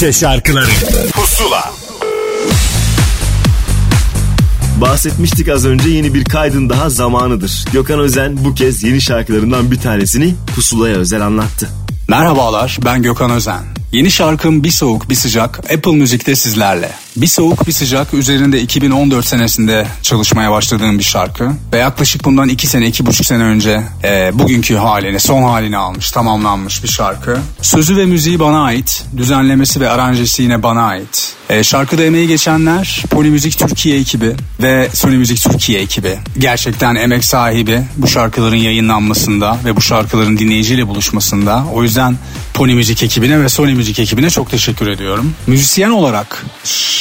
Türkçe 0.00 0.20
şarkıları 0.20 0.70
Pusula 1.12 1.72
Bahsetmiştik 4.80 5.48
az 5.48 5.66
önce 5.66 5.88
yeni 5.88 6.14
bir 6.14 6.24
kaydın 6.24 6.68
daha 6.68 6.90
zamanıdır. 6.90 7.64
Gökhan 7.72 8.00
Özen 8.00 8.44
bu 8.44 8.54
kez 8.54 8.82
yeni 8.82 9.00
şarkılarından 9.00 9.70
bir 9.70 9.80
tanesini 9.80 10.34
Pusula'ya 10.54 10.96
özel 10.96 11.26
anlattı. 11.26 11.68
Merhabalar 12.08 12.78
ben 12.84 13.02
Gökhan 13.02 13.30
Özen. 13.30 13.79
Yeni 13.92 14.10
şarkım 14.10 14.64
Bir 14.64 14.70
Soğuk 14.70 15.10
Bir 15.10 15.14
Sıcak 15.14 15.58
Apple 15.58 15.92
Müzik'te 15.92 16.36
sizlerle. 16.36 16.90
Bir 17.16 17.26
Soğuk 17.26 17.66
Bir 17.66 17.72
Sıcak 17.72 18.14
üzerinde 18.14 18.60
2014 18.60 19.26
senesinde 19.26 19.86
çalışmaya 20.02 20.50
başladığım 20.50 20.98
bir 20.98 21.04
şarkı. 21.04 21.50
Ve 21.72 21.78
yaklaşık 21.78 22.24
bundan 22.24 22.48
2 22.48 22.66
sene, 22.66 22.88
2,5 22.88 23.24
sene 23.24 23.42
önce 23.42 23.82
e, 24.04 24.30
bugünkü 24.38 24.76
halini, 24.76 25.20
son 25.20 25.42
halini 25.42 25.76
almış, 25.76 26.10
tamamlanmış 26.10 26.82
bir 26.82 26.88
şarkı. 26.88 27.38
Sözü 27.62 27.96
ve 27.96 28.06
müziği 28.06 28.40
bana 28.40 28.62
ait, 28.62 29.04
düzenlemesi 29.16 29.80
ve 29.80 29.90
aranjesi 29.90 30.42
yine 30.42 30.62
bana 30.62 30.82
ait. 30.82 31.34
E, 31.48 31.64
şarkıda 31.64 32.04
emeği 32.04 32.28
geçenler 32.28 33.04
Polimüzik 33.10 33.58
Türkiye 33.58 34.00
ekibi 34.00 34.34
ve 34.62 34.88
Sony 34.94 35.16
Müzik 35.16 35.40
Türkiye 35.40 35.80
ekibi. 35.80 36.18
Gerçekten 36.38 36.94
emek 36.94 37.24
sahibi 37.24 37.82
bu 37.96 38.08
şarkıların 38.08 38.56
yayınlanmasında 38.56 39.58
ve 39.64 39.76
bu 39.76 39.80
şarkıların 39.80 40.38
dinleyiciyle 40.38 40.88
buluşmasında. 40.88 41.64
O 41.74 41.82
yüzden 41.82 42.16
Pony 42.60 42.74
Müzik 42.74 43.02
ekibine 43.02 43.42
ve 43.42 43.48
Sony 43.48 43.74
Müzik 43.74 43.98
ekibine 43.98 44.30
çok 44.30 44.50
teşekkür 44.50 44.86
ediyorum. 44.86 45.34
Müzisyen 45.46 45.90
olarak 45.90 46.46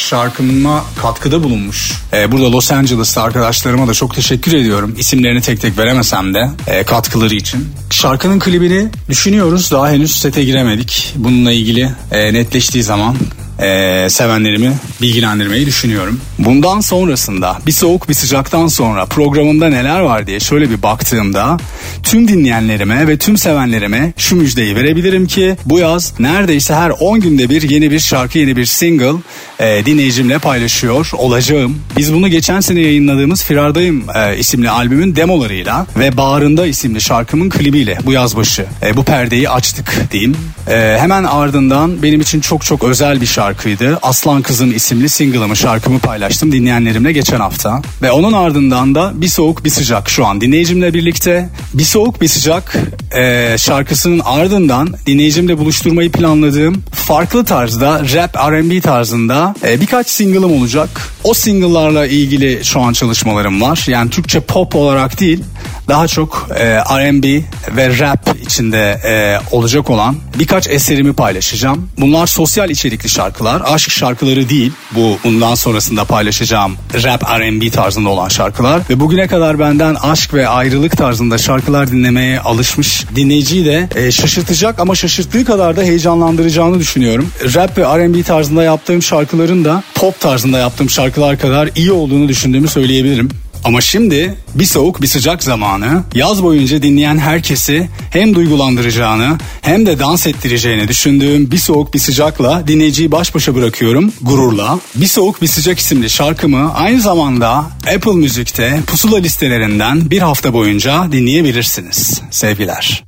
şarkıma 0.09 0.83
katkıda 1.01 1.43
bulunmuş. 1.43 1.91
Ee, 2.13 2.31
burada 2.31 2.51
Los 2.51 2.71
Angeles'ta 2.71 3.23
arkadaşlarıma 3.23 3.87
da 3.87 3.93
çok 3.93 4.15
teşekkür 4.15 4.53
ediyorum. 4.53 4.95
İsimlerini 4.97 5.41
tek 5.41 5.61
tek 5.61 5.77
veremesem 5.77 6.33
de 6.33 6.49
e, 6.67 6.83
katkıları 6.83 7.35
için. 7.35 7.69
Şarkının 7.89 8.39
klibini 8.39 8.87
düşünüyoruz. 9.09 9.71
Daha 9.71 9.89
henüz 9.89 10.15
sete 10.15 10.43
giremedik. 10.43 11.13
Bununla 11.15 11.51
ilgili 11.51 11.89
e, 12.11 12.33
netleştiği 12.33 12.83
zaman 12.83 13.15
e, 13.61 14.07
sevenlerimi 14.09 14.71
bilgilendirmeyi 15.01 15.65
düşünüyorum. 15.65 16.21
Bundan 16.39 16.79
sonrasında 16.79 17.57
bir 17.65 17.71
soğuk 17.71 18.09
bir 18.09 18.13
sıcaktan 18.13 18.67
sonra 18.67 19.05
programımda 19.05 19.69
neler 19.69 19.99
var 19.99 20.27
diye 20.27 20.39
şöyle 20.39 20.69
bir 20.69 20.83
baktığımda 20.83 21.57
tüm 22.03 22.27
dinleyenlerime 22.27 23.07
ve 23.07 23.17
tüm 23.17 23.37
sevenlerime 23.37 24.13
şu 24.17 24.35
müjdeyi 24.35 24.75
verebilirim 24.75 25.27
ki 25.27 25.57
bu 25.65 25.79
yaz 25.79 26.13
neredeyse 26.19 26.75
her 26.75 26.89
10 26.89 27.19
günde 27.19 27.49
bir 27.49 27.69
yeni 27.69 27.91
bir 27.91 27.99
şarkı 27.99 28.37
yeni 28.37 28.55
bir 28.55 28.65
single 28.65 29.13
e, 29.59 29.85
dinleyicimle 29.85 30.39
paylaşıyor 30.39 31.09
olacağım. 31.13 31.81
Biz 31.97 32.13
bunu 32.13 32.27
geçen 32.27 32.59
sene 32.59 32.81
yayınladığımız 32.81 33.43
Firardayım 33.43 34.03
e, 34.15 34.37
isimli 34.37 34.69
albümün 34.69 35.15
demolarıyla 35.15 35.85
ve 35.99 36.17
Bağrında 36.17 36.67
isimli 36.67 37.01
şarkımın 37.01 37.49
klibiyle 37.49 37.97
bu 38.05 38.13
yaz 38.13 38.37
başı 38.37 38.65
e, 38.85 38.97
bu 38.97 39.03
perdeyi 39.03 39.49
açtık 39.49 40.11
diyeyim. 40.11 40.37
E, 40.67 40.97
hemen 40.99 41.23
ardından 41.23 42.03
benim 42.03 42.21
için 42.21 42.41
çok 42.41 42.65
çok 42.65 42.83
özel 42.83 43.21
bir 43.21 43.25
şarkıydı. 43.49 43.99
Aslan 44.01 44.41
Kızım 44.41 44.75
isimli 44.75 45.09
single'ımı 45.09 45.55
şarkımı 45.55 45.99
paylaştım 45.99 46.51
dinleyenlerimle 46.51 47.11
geçen 47.11 47.39
hafta. 47.39 47.81
Ve 48.01 48.11
onun 48.11 48.33
ardından 48.33 48.95
da 48.95 49.11
Bir 49.15 49.27
Soğuk 49.27 49.65
Bir 49.65 49.69
Sıcak 49.69 50.09
şu 50.09 50.25
an 50.25 50.41
dinleyicimle 50.41 50.93
birlikte. 50.93 51.49
Bir 51.73 51.83
Soğuk 51.83 52.21
Bir 52.21 52.27
Sıcak 52.27 52.75
e, 53.17 53.55
şarkısının 53.57 54.21
ardından 54.25 54.95
dinleyicimle 55.05 55.57
buluşturmayı 55.57 56.11
planladığım 56.11 56.83
farklı 56.93 57.45
tarzda 57.45 58.01
rap 58.13 58.37
R&B 58.51 58.81
tarzında 58.81 59.55
e, 59.67 59.81
birkaç 59.81 60.07
single'ım 60.07 60.61
olacak. 60.61 60.89
O 61.23 61.33
single'larla 61.33 62.05
ilgili 62.07 62.65
şu 62.65 62.81
an 62.81 62.93
çalışmalarım 62.93 63.61
var. 63.61 63.85
Yani 63.87 64.09
Türkçe 64.09 64.39
pop 64.39 64.75
olarak 64.75 65.19
değil 65.19 65.43
daha 65.89 66.07
çok 66.07 66.47
e, 66.55 66.65
R&B 66.77 67.41
ve 67.75 67.99
rap 67.99 68.29
içinde 68.41 68.99
e, 69.05 69.39
olacak 69.55 69.89
olan 69.89 70.15
birkaç 70.39 70.67
eserimi 70.67 71.13
paylaşacağım. 71.13 71.89
Bunlar 71.97 72.27
sosyal 72.27 72.69
içerikli 72.69 73.09
şarkılar, 73.39 73.73
aşk 73.73 73.91
şarkıları 73.91 74.49
değil. 74.49 74.71
Bu 74.95 75.17
bundan 75.23 75.55
sonrasında 75.55 76.05
paylaşacağım 76.05 76.75
rap 77.03 77.23
R&B 77.39 77.69
tarzında 77.69 78.09
olan 78.09 78.27
şarkılar 78.27 78.81
ve 78.89 78.99
bugüne 78.99 79.27
kadar 79.27 79.59
benden 79.59 79.95
aşk 79.95 80.33
ve 80.33 80.47
ayrılık 80.47 80.97
tarzında 80.97 81.37
şarkılar 81.37 81.91
dinlemeye 81.91 82.39
alışmış 82.39 83.05
dinleyiciyi 83.15 83.65
de 83.65 83.89
e, 83.95 84.11
şaşırtacak 84.11 84.79
ama 84.79 84.95
şaşırttığı 84.95 85.45
kadar 85.45 85.77
da 85.77 85.81
heyecanlandıracağını 85.81 86.79
düşünüyorum. 86.79 87.29
Rap 87.55 87.77
ve 87.77 87.81
R&B 87.81 88.23
tarzında 88.23 88.63
yaptığım 88.63 89.01
şarkıların 89.01 89.65
da 89.65 89.83
pop 89.95 90.19
tarzında 90.19 90.59
yaptığım 90.59 90.89
şarkılar 90.89 91.39
kadar 91.39 91.69
iyi 91.75 91.91
olduğunu 91.91 92.27
düşündüğümü 92.27 92.67
söyleyebilirim. 92.67 93.29
Ama 93.63 93.81
şimdi 93.81 94.35
bir 94.55 94.65
soğuk 94.65 95.01
bir 95.01 95.07
sıcak 95.07 95.43
zamanı 95.43 96.03
yaz 96.15 96.43
boyunca 96.43 96.83
dinleyen 96.83 97.17
herkesi 97.17 97.89
hem 98.11 98.35
duygulandıracağını 98.35 99.37
hem 99.61 99.85
de 99.85 99.99
dans 99.99 100.27
ettireceğini 100.27 100.87
düşündüğüm 100.87 101.51
bir 101.51 101.57
soğuk 101.57 101.93
bir 101.93 101.99
sıcakla 101.99 102.67
dinleyiciyi 102.67 103.11
baş 103.11 103.35
başa 103.35 103.55
bırakıyorum 103.55 104.13
gururla. 104.21 104.79
Bir 104.95 105.07
soğuk 105.07 105.41
bir 105.41 105.47
sıcak 105.47 105.79
isimli 105.79 106.09
şarkımı 106.09 106.73
aynı 106.73 107.01
zamanda 107.01 107.49
Apple 107.95 108.13
Müzik'te 108.13 108.79
pusula 108.87 109.17
listelerinden 109.17 110.11
bir 110.11 110.19
hafta 110.19 110.53
boyunca 110.53 111.11
dinleyebilirsiniz. 111.11 112.21
Sevgiler. 112.31 113.03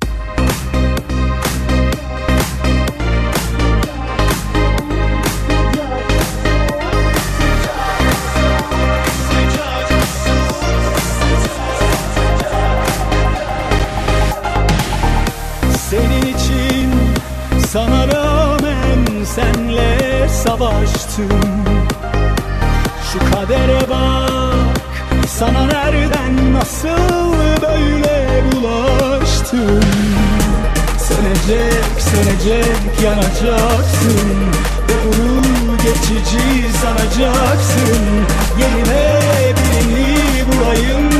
Savaştım 20.92 21.28
Şu 23.12 23.18
kadere 23.18 23.80
bak 23.90 24.78
sana 25.26 25.66
nereden 25.66 26.52
nasıl 26.52 27.32
böyle 27.62 28.42
bulaştım? 28.52 29.80
Sönecek 30.98 31.84
sönecek 31.98 33.02
yanacaksın. 33.04 34.30
Ve 34.88 34.94
bunu 35.04 35.76
geçici 35.76 36.72
sanacaksın. 36.82 38.02
Yerine 38.60 39.20
birini 39.56 40.16
bulayım 40.46 41.11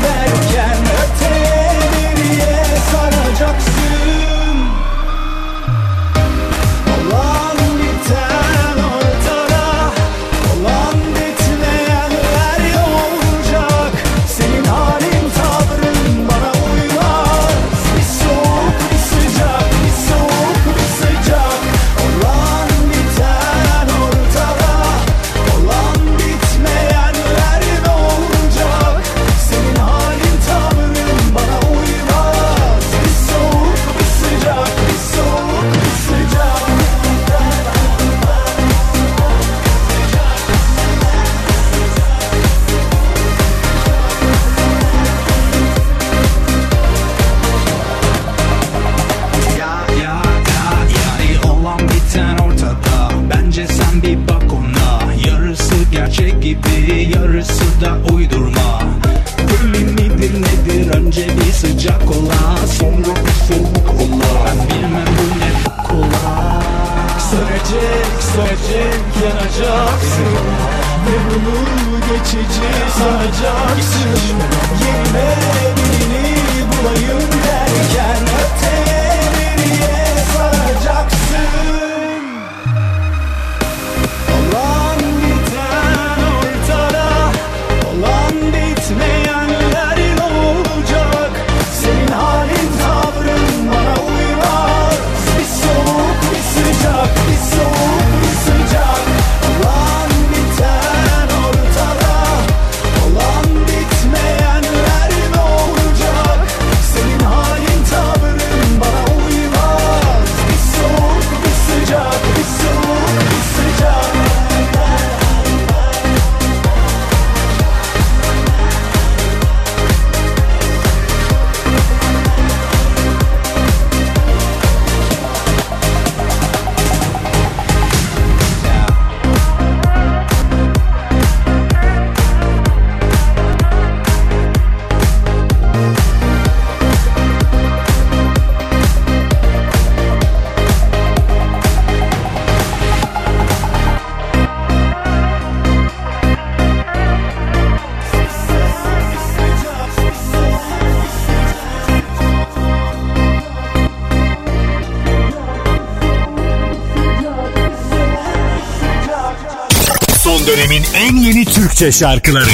Türkçe 161.83 161.99
şarkıları 161.99 162.51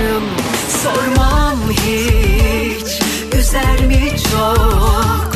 yanmışım 0.00 0.24
Sormam 0.82 1.58
hiç 1.70 3.00
Üzer 3.38 3.86
mi 3.86 4.10
çok? 4.32 5.32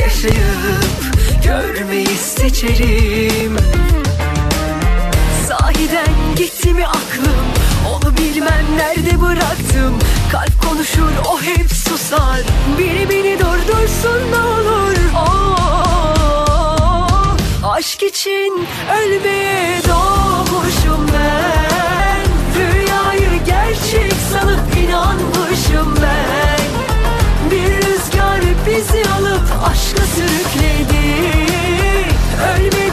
Yaşayıp 0.00 0.84
görmeyi 1.44 2.06
seçerim. 2.06 3.56
Sahiden 5.48 6.06
gitti 6.36 6.74
mi 6.74 6.86
aklım? 6.86 7.46
Onu 7.94 8.16
bilmem 8.16 8.64
nerede 8.76 9.20
bıraktım? 9.20 9.98
Kalp 10.32 10.62
konuşur 10.68 11.10
o 11.28 11.42
hep 11.42 11.72
susar. 11.72 12.40
Biri 12.78 13.10
beni 13.10 13.38
durdursun 13.38 14.32
ne 14.32 14.38
olur. 14.38 14.96
Oh, 15.16 17.36
Aşk 17.64 18.02
için 18.02 18.66
ölmeye 18.96 19.80
doğmuşum 19.88 21.06
ben 21.12 22.01
gerçek 23.72 24.12
sanıp 24.32 24.76
inanmışım 24.76 25.94
ben. 26.02 26.60
Bir 27.50 27.76
rüzgar 27.76 28.40
bizi 28.66 29.10
alıp 29.10 29.42
aşka 29.64 30.02
sürükledi. 30.02 31.02
Ölmedi, 32.54 32.91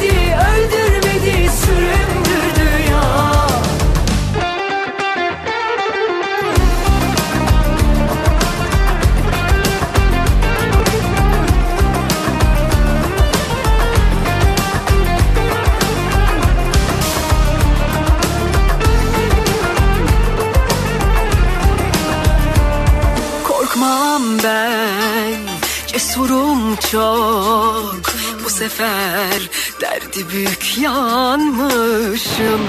çok. 26.91 28.01
Bu 28.45 28.49
sefer 28.49 29.49
derdi 29.81 30.29
büyük 30.29 30.77
yanmışım. 30.77 32.61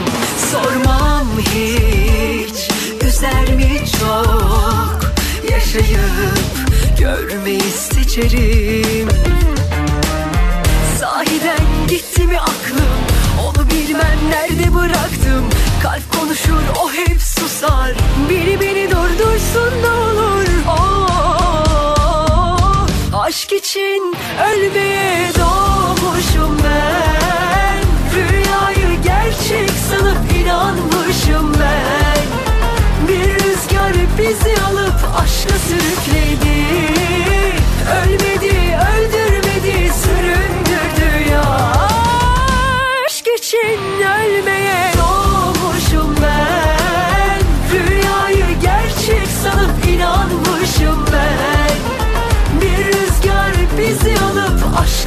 Sormam 0.52 1.28
hiç 1.38 2.70
Üzer 3.04 3.54
mi 3.54 3.82
çok? 4.00 5.00
Yaşayıp 5.50 6.38
görmeyi 6.98 7.60
seçerim. 7.60 9.08
Sahiden 11.00 11.60
gitti 11.88 12.22
mi 12.22 12.40
aklım? 12.40 12.92
Onu 13.46 13.70
bilmem 13.70 14.18
nerede 14.30 14.74
bıraktım? 14.74 15.44
Kalp 15.82 16.18
konuşur 16.18 16.62
o 16.82 16.92
hep 16.92 17.22
susar. 17.22 17.92
Biri 18.28 18.60
beni 18.60 18.90
durdursun 18.90 19.82
ne 19.82 20.09
Aşk 23.40 23.52
için 23.52 24.14
ölmeye 24.52 25.30
doğmuşum 25.38 26.58
ben. 26.64 27.80
Rüyayı 28.14 29.02
gerçek 29.04 29.70
sanıp 29.90 30.16
inanmışım 30.40 31.54
ben. 31.60 32.26
Bir 33.08 33.34
rüzgar 33.34 33.92
bizi 34.18 34.62
alıp 34.62 34.94
aşka 35.22 35.58
sürükledi. 35.58 36.66
Ölmedi, 38.02 38.59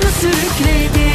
aşka 0.04 0.12
sürükledi 0.12 1.13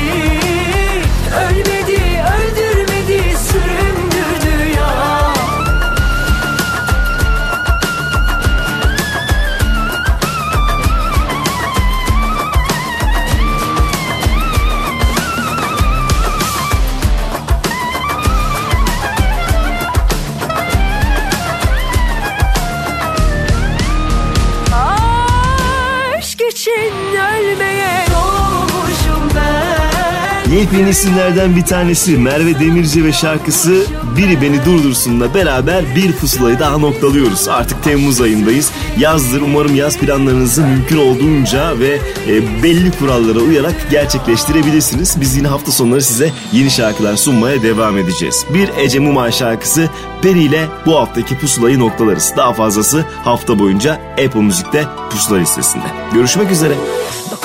Yepyeni 30.58 30.90
isimlerden 30.90 31.56
bir 31.56 31.64
tanesi 31.64 32.18
Merve 32.18 32.60
Demirci 32.60 33.04
ve 33.04 33.12
şarkısı 33.12 33.82
Biri 34.16 34.42
Beni 34.42 34.64
Durdursun'la 34.64 35.34
beraber 35.34 35.84
bir 35.96 36.12
pusulayı 36.12 36.58
daha 36.58 36.78
noktalıyoruz. 36.78 37.48
Artık 37.48 37.82
Temmuz 37.84 38.20
ayındayız. 38.20 38.70
Yazdır 38.98 39.40
umarım 39.40 39.74
yaz 39.74 39.98
planlarınızı 39.98 40.62
mümkün 40.62 40.96
olduğunca 40.96 41.78
ve 41.78 41.98
e, 42.28 42.62
belli 42.62 42.90
kurallara 42.90 43.38
uyarak 43.38 43.74
gerçekleştirebilirsiniz. 43.90 45.20
Biz 45.20 45.36
yine 45.36 45.48
hafta 45.48 45.72
sonları 45.72 46.02
size 46.02 46.32
yeni 46.52 46.70
şarkılar 46.70 47.16
sunmaya 47.16 47.62
devam 47.62 47.98
edeceğiz. 47.98 48.46
Bir 48.54 48.68
Ece 48.78 48.98
Mumay 48.98 49.32
şarkısı 49.32 49.88
Peri 50.22 50.42
ile 50.42 50.66
bu 50.86 50.96
haftaki 50.96 51.38
pusulayı 51.38 51.78
noktalarız. 51.78 52.32
Daha 52.36 52.52
fazlası 52.52 53.04
hafta 53.24 53.58
boyunca 53.58 54.00
Apple 54.12 54.40
Müzik'te 54.40 54.84
pusula 55.10 55.38
listesinde. 55.38 55.84
Görüşmek 56.14 56.50
üzere. 56.50 56.74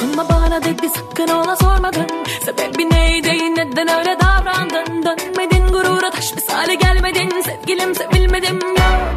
Dokunma 0.04 0.30
bana 0.30 0.64
dedi 0.64 0.90
sakın 0.90 1.28
ona 1.28 1.56
sormadın. 1.56 2.08
Sebebi 2.46 2.90
neydi 2.90 3.56
neden 3.56 3.88
öyle 3.88 4.18
davrandın? 4.20 5.04
Dönmedin 5.04 5.68
gurura 5.68 6.10
taş 6.12 6.34
misali 6.36 6.78
gelmedin. 6.78 7.42
Sevgilim 7.42 7.96
sevilmedim 7.96 8.60
ya. 8.78 9.14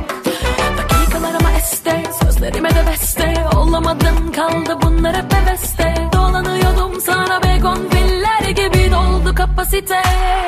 Dakikalarıma 0.78 1.50
este 1.58 2.02
sözlerime 2.22 2.70
de 2.70 2.86
beste. 2.90 3.34
Olamadın 3.56 4.32
kaldı 4.36 4.78
bunlar 4.82 5.16
hep 5.16 5.32
heveste. 5.32 5.94
Dolanıyordum 6.12 7.00
sana 7.00 7.42
begon 7.42 7.88
filler 7.88 8.48
gibi 8.50 8.90
doldu 8.92 9.34
kapasite. 9.34 10.02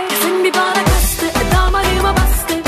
Kesin 0.08 0.44
bir 0.44 0.54
bana 0.54 0.84
kastı 0.84 1.26
damarıma 1.54 2.16
bastı 2.16 2.67